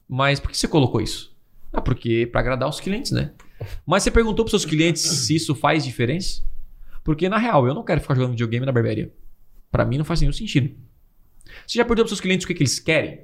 [0.07, 1.35] mas por que você colocou isso?
[1.73, 3.31] Ah, porque para agradar os clientes, né?
[3.85, 6.41] Mas você perguntou para seus clientes se isso faz diferença?
[7.03, 9.11] Porque, na real, eu não quero ficar jogando videogame na barbearia.
[9.71, 10.75] Para mim não faz nenhum sentido.
[11.65, 13.21] Você já perguntou para seus clientes o que, que eles querem?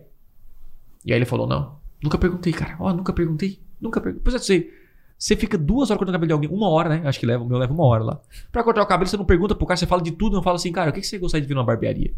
[1.05, 1.77] E aí ele falou, não.
[2.03, 2.75] Nunca perguntei, cara.
[2.79, 3.59] Ó, oh, nunca perguntei.
[3.79, 4.23] Nunca perguntei.
[4.23, 4.71] Pois é, você,
[5.17, 6.49] você fica duas horas cortando o cabelo de alguém.
[6.49, 7.01] Uma hora, né?
[7.05, 8.21] Acho que leva, o meu leva uma hora lá.
[8.51, 10.55] Pra cortar o cabelo, você não pergunta pro cara, você fala de tudo, não fala
[10.55, 12.13] assim, cara, o que, você gostaria de ver numa barbearia?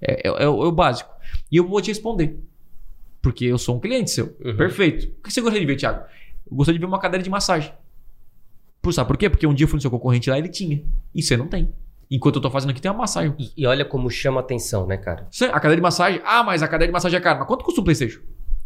[0.00, 1.10] É, é, é, o, é, o, básico.
[1.50, 2.38] E eu vou te responder.
[3.22, 4.36] Porque eu sou um cliente seu.
[4.44, 4.56] Uhum.
[4.56, 5.06] Perfeito.
[5.18, 6.04] O que você gostaria de ver, Thiago?
[6.50, 7.72] Eu gostaria de ver uma cadeira de massagem.
[8.82, 9.30] Por, sabe por quê?
[9.30, 10.84] Porque um dia eu fui no seu concorrente lá e ele tinha.
[11.14, 11.72] E você não tem.
[12.14, 13.34] Enquanto eu tô fazendo aqui, tem uma massagem.
[13.36, 15.26] E, e olha como chama atenção, né, cara?
[15.48, 16.20] A cadeira de massagem.
[16.24, 17.40] Ah, mas a cadeira de massagem é cara.
[17.40, 18.20] Mas quanto custa um PlayStation?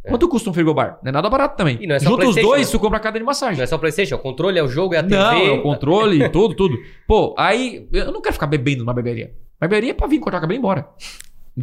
[0.05, 0.11] É.
[0.11, 0.99] Quanto custa um frigobar?
[1.03, 1.79] Não é nada barato também.
[1.81, 2.73] E não é só Junta os dois, né?
[2.73, 3.57] tu compra a cadeira de massagem.
[3.57, 5.17] Não é só o PlayStation, é o controle, é o jogo, é a TV.
[5.17, 6.79] Não, é o controle, tudo, tudo.
[7.07, 9.33] Pô, aí eu não quero ficar bebendo numa barbearia.
[9.59, 10.87] Barbearia é pra vir cortar o cabelo e ir embora.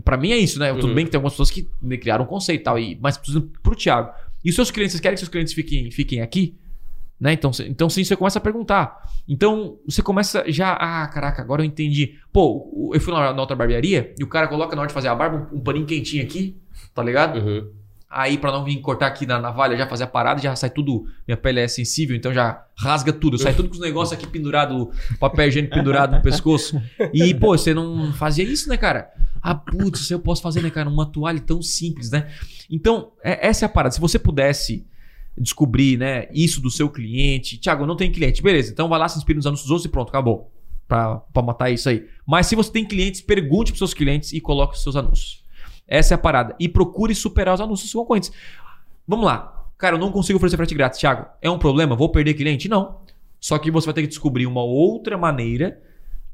[0.03, 0.71] Pra mim é isso, né?
[0.73, 0.79] Uhum.
[0.79, 1.69] Tudo bem que tem algumas pessoas que
[1.99, 3.19] criaram um conceito e tal, e, mas
[3.61, 4.11] pro Thiago.
[4.43, 6.57] E os seus clientes, vocês querem que seus clientes fiquem, fiquem aqui?
[7.19, 7.33] Né?
[7.33, 9.09] Então, então sim, você começa a perguntar.
[9.27, 10.73] Então você começa já.
[10.73, 12.15] Ah, caraca, agora eu entendi.
[12.31, 15.07] Pô, eu fui na, na outra barbearia e o cara coloca na hora de fazer
[15.07, 16.57] a barba um, um paninho quentinho aqui,
[16.93, 17.39] tá ligado?
[17.39, 17.69] Uhum.
[18.09, 21.05] Aí, para não vir cortar aqui na navalha, já fazer a parada, já sai tudo.
[21.27, 23.37] Minha pele é sensível, então já rasga tudo.
[23.37, 24.89] Sai tudo com os negócios aqui pendurado,
[25.19, 26.81] papel higiênico pendurado no pescoço.
[27.11, 29.09] E, pô, você não fazia isso, né, cara?
[29.41, 30.89] Ah, putz, eu posso fazer, né, cara?
[30.89, 32.31] Uma toalha tão simples, né?
[32.69, 33.93] Então, é, essa é a parada.
[33.93, 34.85] Se você pudesse
[35.37, 37.57] descobrir, né, isso do seu cliente.
[37.57, 38.41] Tiago, não tem cliente.
[38.41, 40.51] Beleza, então vai lá, se inspire nos anúncios dos outros e pronto, acabou.
[40.87, 42.05] Pra, matar isso aí.
[42.25, 45.43] Mas se você tem clientes, pergunte pros seus clientes e coloque os seus anúncios.
[45.87, 46.55] Essa é a parada.
[46.59, 48.31] E procure superar os anúncios concorrentes.
[49.07, 49.65] Vamos lá.
[49.77, 50.99] Cara, eu não consigo oferecer frete grátis.
[50.99, 51.95] Tiago, é um problema?
[51.95, 52.69] Vou perder cliente?
[52.69, 52.99] Não.
[53.39, 55.81] Só que você vai ter que descobrir uma outra maneira,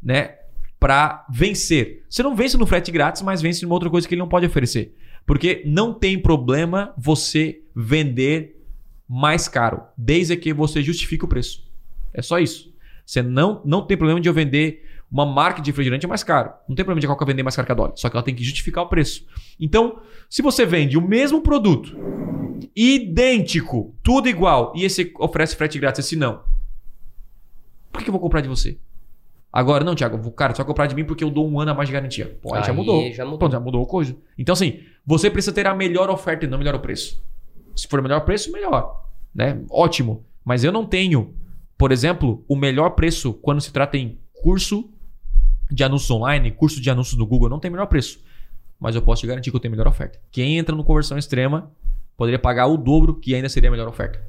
[0.01, 0.35] né?
[0.79, 2.05] Para vencer.
[2.09, 4.45] Você não vence no frete grátis, mas vence numa outra coisa que ele não pode
[4.45, 4.95] oferecer.
[5.25, 8.60] Porque não tem problema você vender
[9.13, 11.69] mais caro, desde que você justifique o preço.
[12.13, 12.73] É só isso.
[13.05, 16.53] Você não, não tem problema de eu vender uma marca de refrigerante mais caro.
[16.65, 17.91] Não tem problema de a Coca vender mais caro que a Dolly.
[17.97, 19.27] Só que ela tem que justificar o preço.
[19.59, 19.99] Então,
[20.29, 21.93] se você vende o mesmo produto,
[22.73, 26.43] idêntico, tudo igual, e esse oferece frete grátis, esse não.
[27.91, 28.77] Por que eu vou comprar de você?
[29.51, 31.89] Agora, não, Thiago, cara, só comprar de mim porque eu dou um ano a mais
[31.89, 32.39] de garantia.
[32.41, 33.11] Pô, aí, aí já mudou.
[33.11, 33.39] Já mudou.
[33.39, 34.15] Pô, já mudou a coisa.
[34.37, 37.21] Então, assim, você precisa ter a melhor oferta e não melhor o preço.
[37.75, 39.01] Se for o melhor preço, melhor
[39.33, 39.63] né?
[39.69, 40.25] Ótimo.
[40.43, 41.33] Mas eu não tenho,
[41.77, 44.89] por exemplo, o melhor preço quando se trata em curso
[45.71, 48.19] de anúncios online, curso de anúncios no Google, não tem melhor preço.
[48.79, 50.19] Mas eu posso te garantir que eu tenho melhor oferta.
[50.31, 51.71] Quem entra no conversão extrema
[52.17, 54.21] poderia pagar o dobro, que ainda seria a melhor oferta.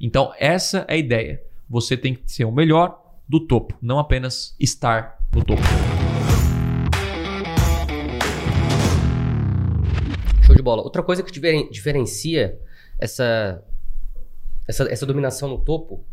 [0.00, 1.42] Então, essa é a ideia.
[1.68, 5.62] Você tem que ser o melhor do topo, não apenas estar no topo.
[10.42, 10.82] Show de bola.
[10.82, 11.30] Outra coisa que
[11.70, 12.58] diferencia
[13.00, 13.62] essa
[14.68, 16.04] essa, essa dominação no topo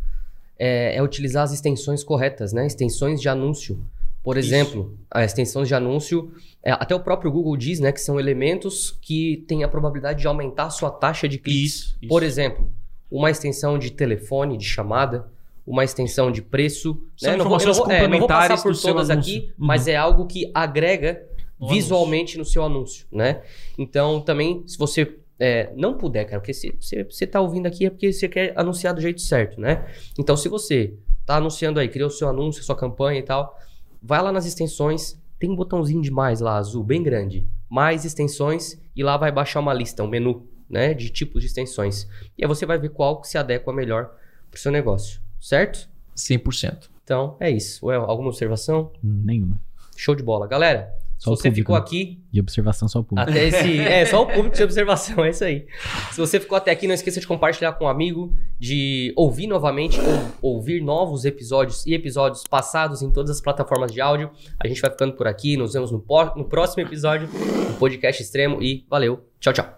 [0.57, 2.65] é, é, utilizar as extensões corretas, né?
[2.65, 3.83] Extensões de anúncio.
[4.23, 8.19] Por exemplo, as extensões de anúncio, é, até o próprio Google diz, né, que são
[8.19, 11.63] elementos que têm a probabilidade de aumentar a sua taxa de cliques.
[11.63, 12.09] Isso, isso.
[12.09, 12.69] Por exemplo,
[13.09, 15.31] uma extensão de telefone, de chamada,
[15.65, 17.01] uma extensão de preço.
[17.15, 17.37] São né?
[17.37, 19.65] informações não vou, é, não vou passar por todas aqui, uhum.
[19.65, 21.25] mas é algo que agrega
[21.57, 22.39] no visualmente anúncio.
[22.39, 23.43] no seu anúncio, né?
[23.77, 27.89] Então, também, se você é, não puder, cara, porque se você está ouvindo aqui é
[27.89, 29.85] porque você quer anunciar do jeito certo, né?
[30.17, 33.57] Então, se você está anunciando aí, criou o seu anúncio, sua campanha e tal,
[34.01, 37.47] vai lá nas extensões, tem um botãozinho de mais lá, azul, bem grande.
[37.69, 40.93] Mais extensões, e lá vai baixar uma lista, um menu, né?
[40.93, 42.07] De tipos de extensões.
[42.37, 44.15] E aí você vai ver qual que se adequa melhor
[44.49, 45.87] para o seu negócio, certo?
[46.15, 46.89] 100%.
[47.03, 47.85] Então, é isso.
[47.85, 48.91] Well, alguma observação?
[49.03, 49.61] Nenhuma.
[49.95, 50.47] Show de bola.
[50.47, 52.21] Galera, só se você ficou aqui.
[52.31, 53.29] De observação, só o público.
[53.29, 53.77] Até esse.
[53.87, 55.65] É, só o público de observação, é isso aí.
[56.11, 59.99] Se você ficou até aqui, não esqueça de compartilhar com um amigo, de ouvir novamente
[60.41, 64.29] ou ouvir novos episódios e episódios passados em todas as plataformas de áudio.
[64.59, 65.57] A gente vai ficando por aqui.
[65.57, 66.03] Nos vemos no,
[66.35, 69.25] no próximo episódio do Podcast Extremo e valeu.
[69.39, 69.76] Tchau, tchau.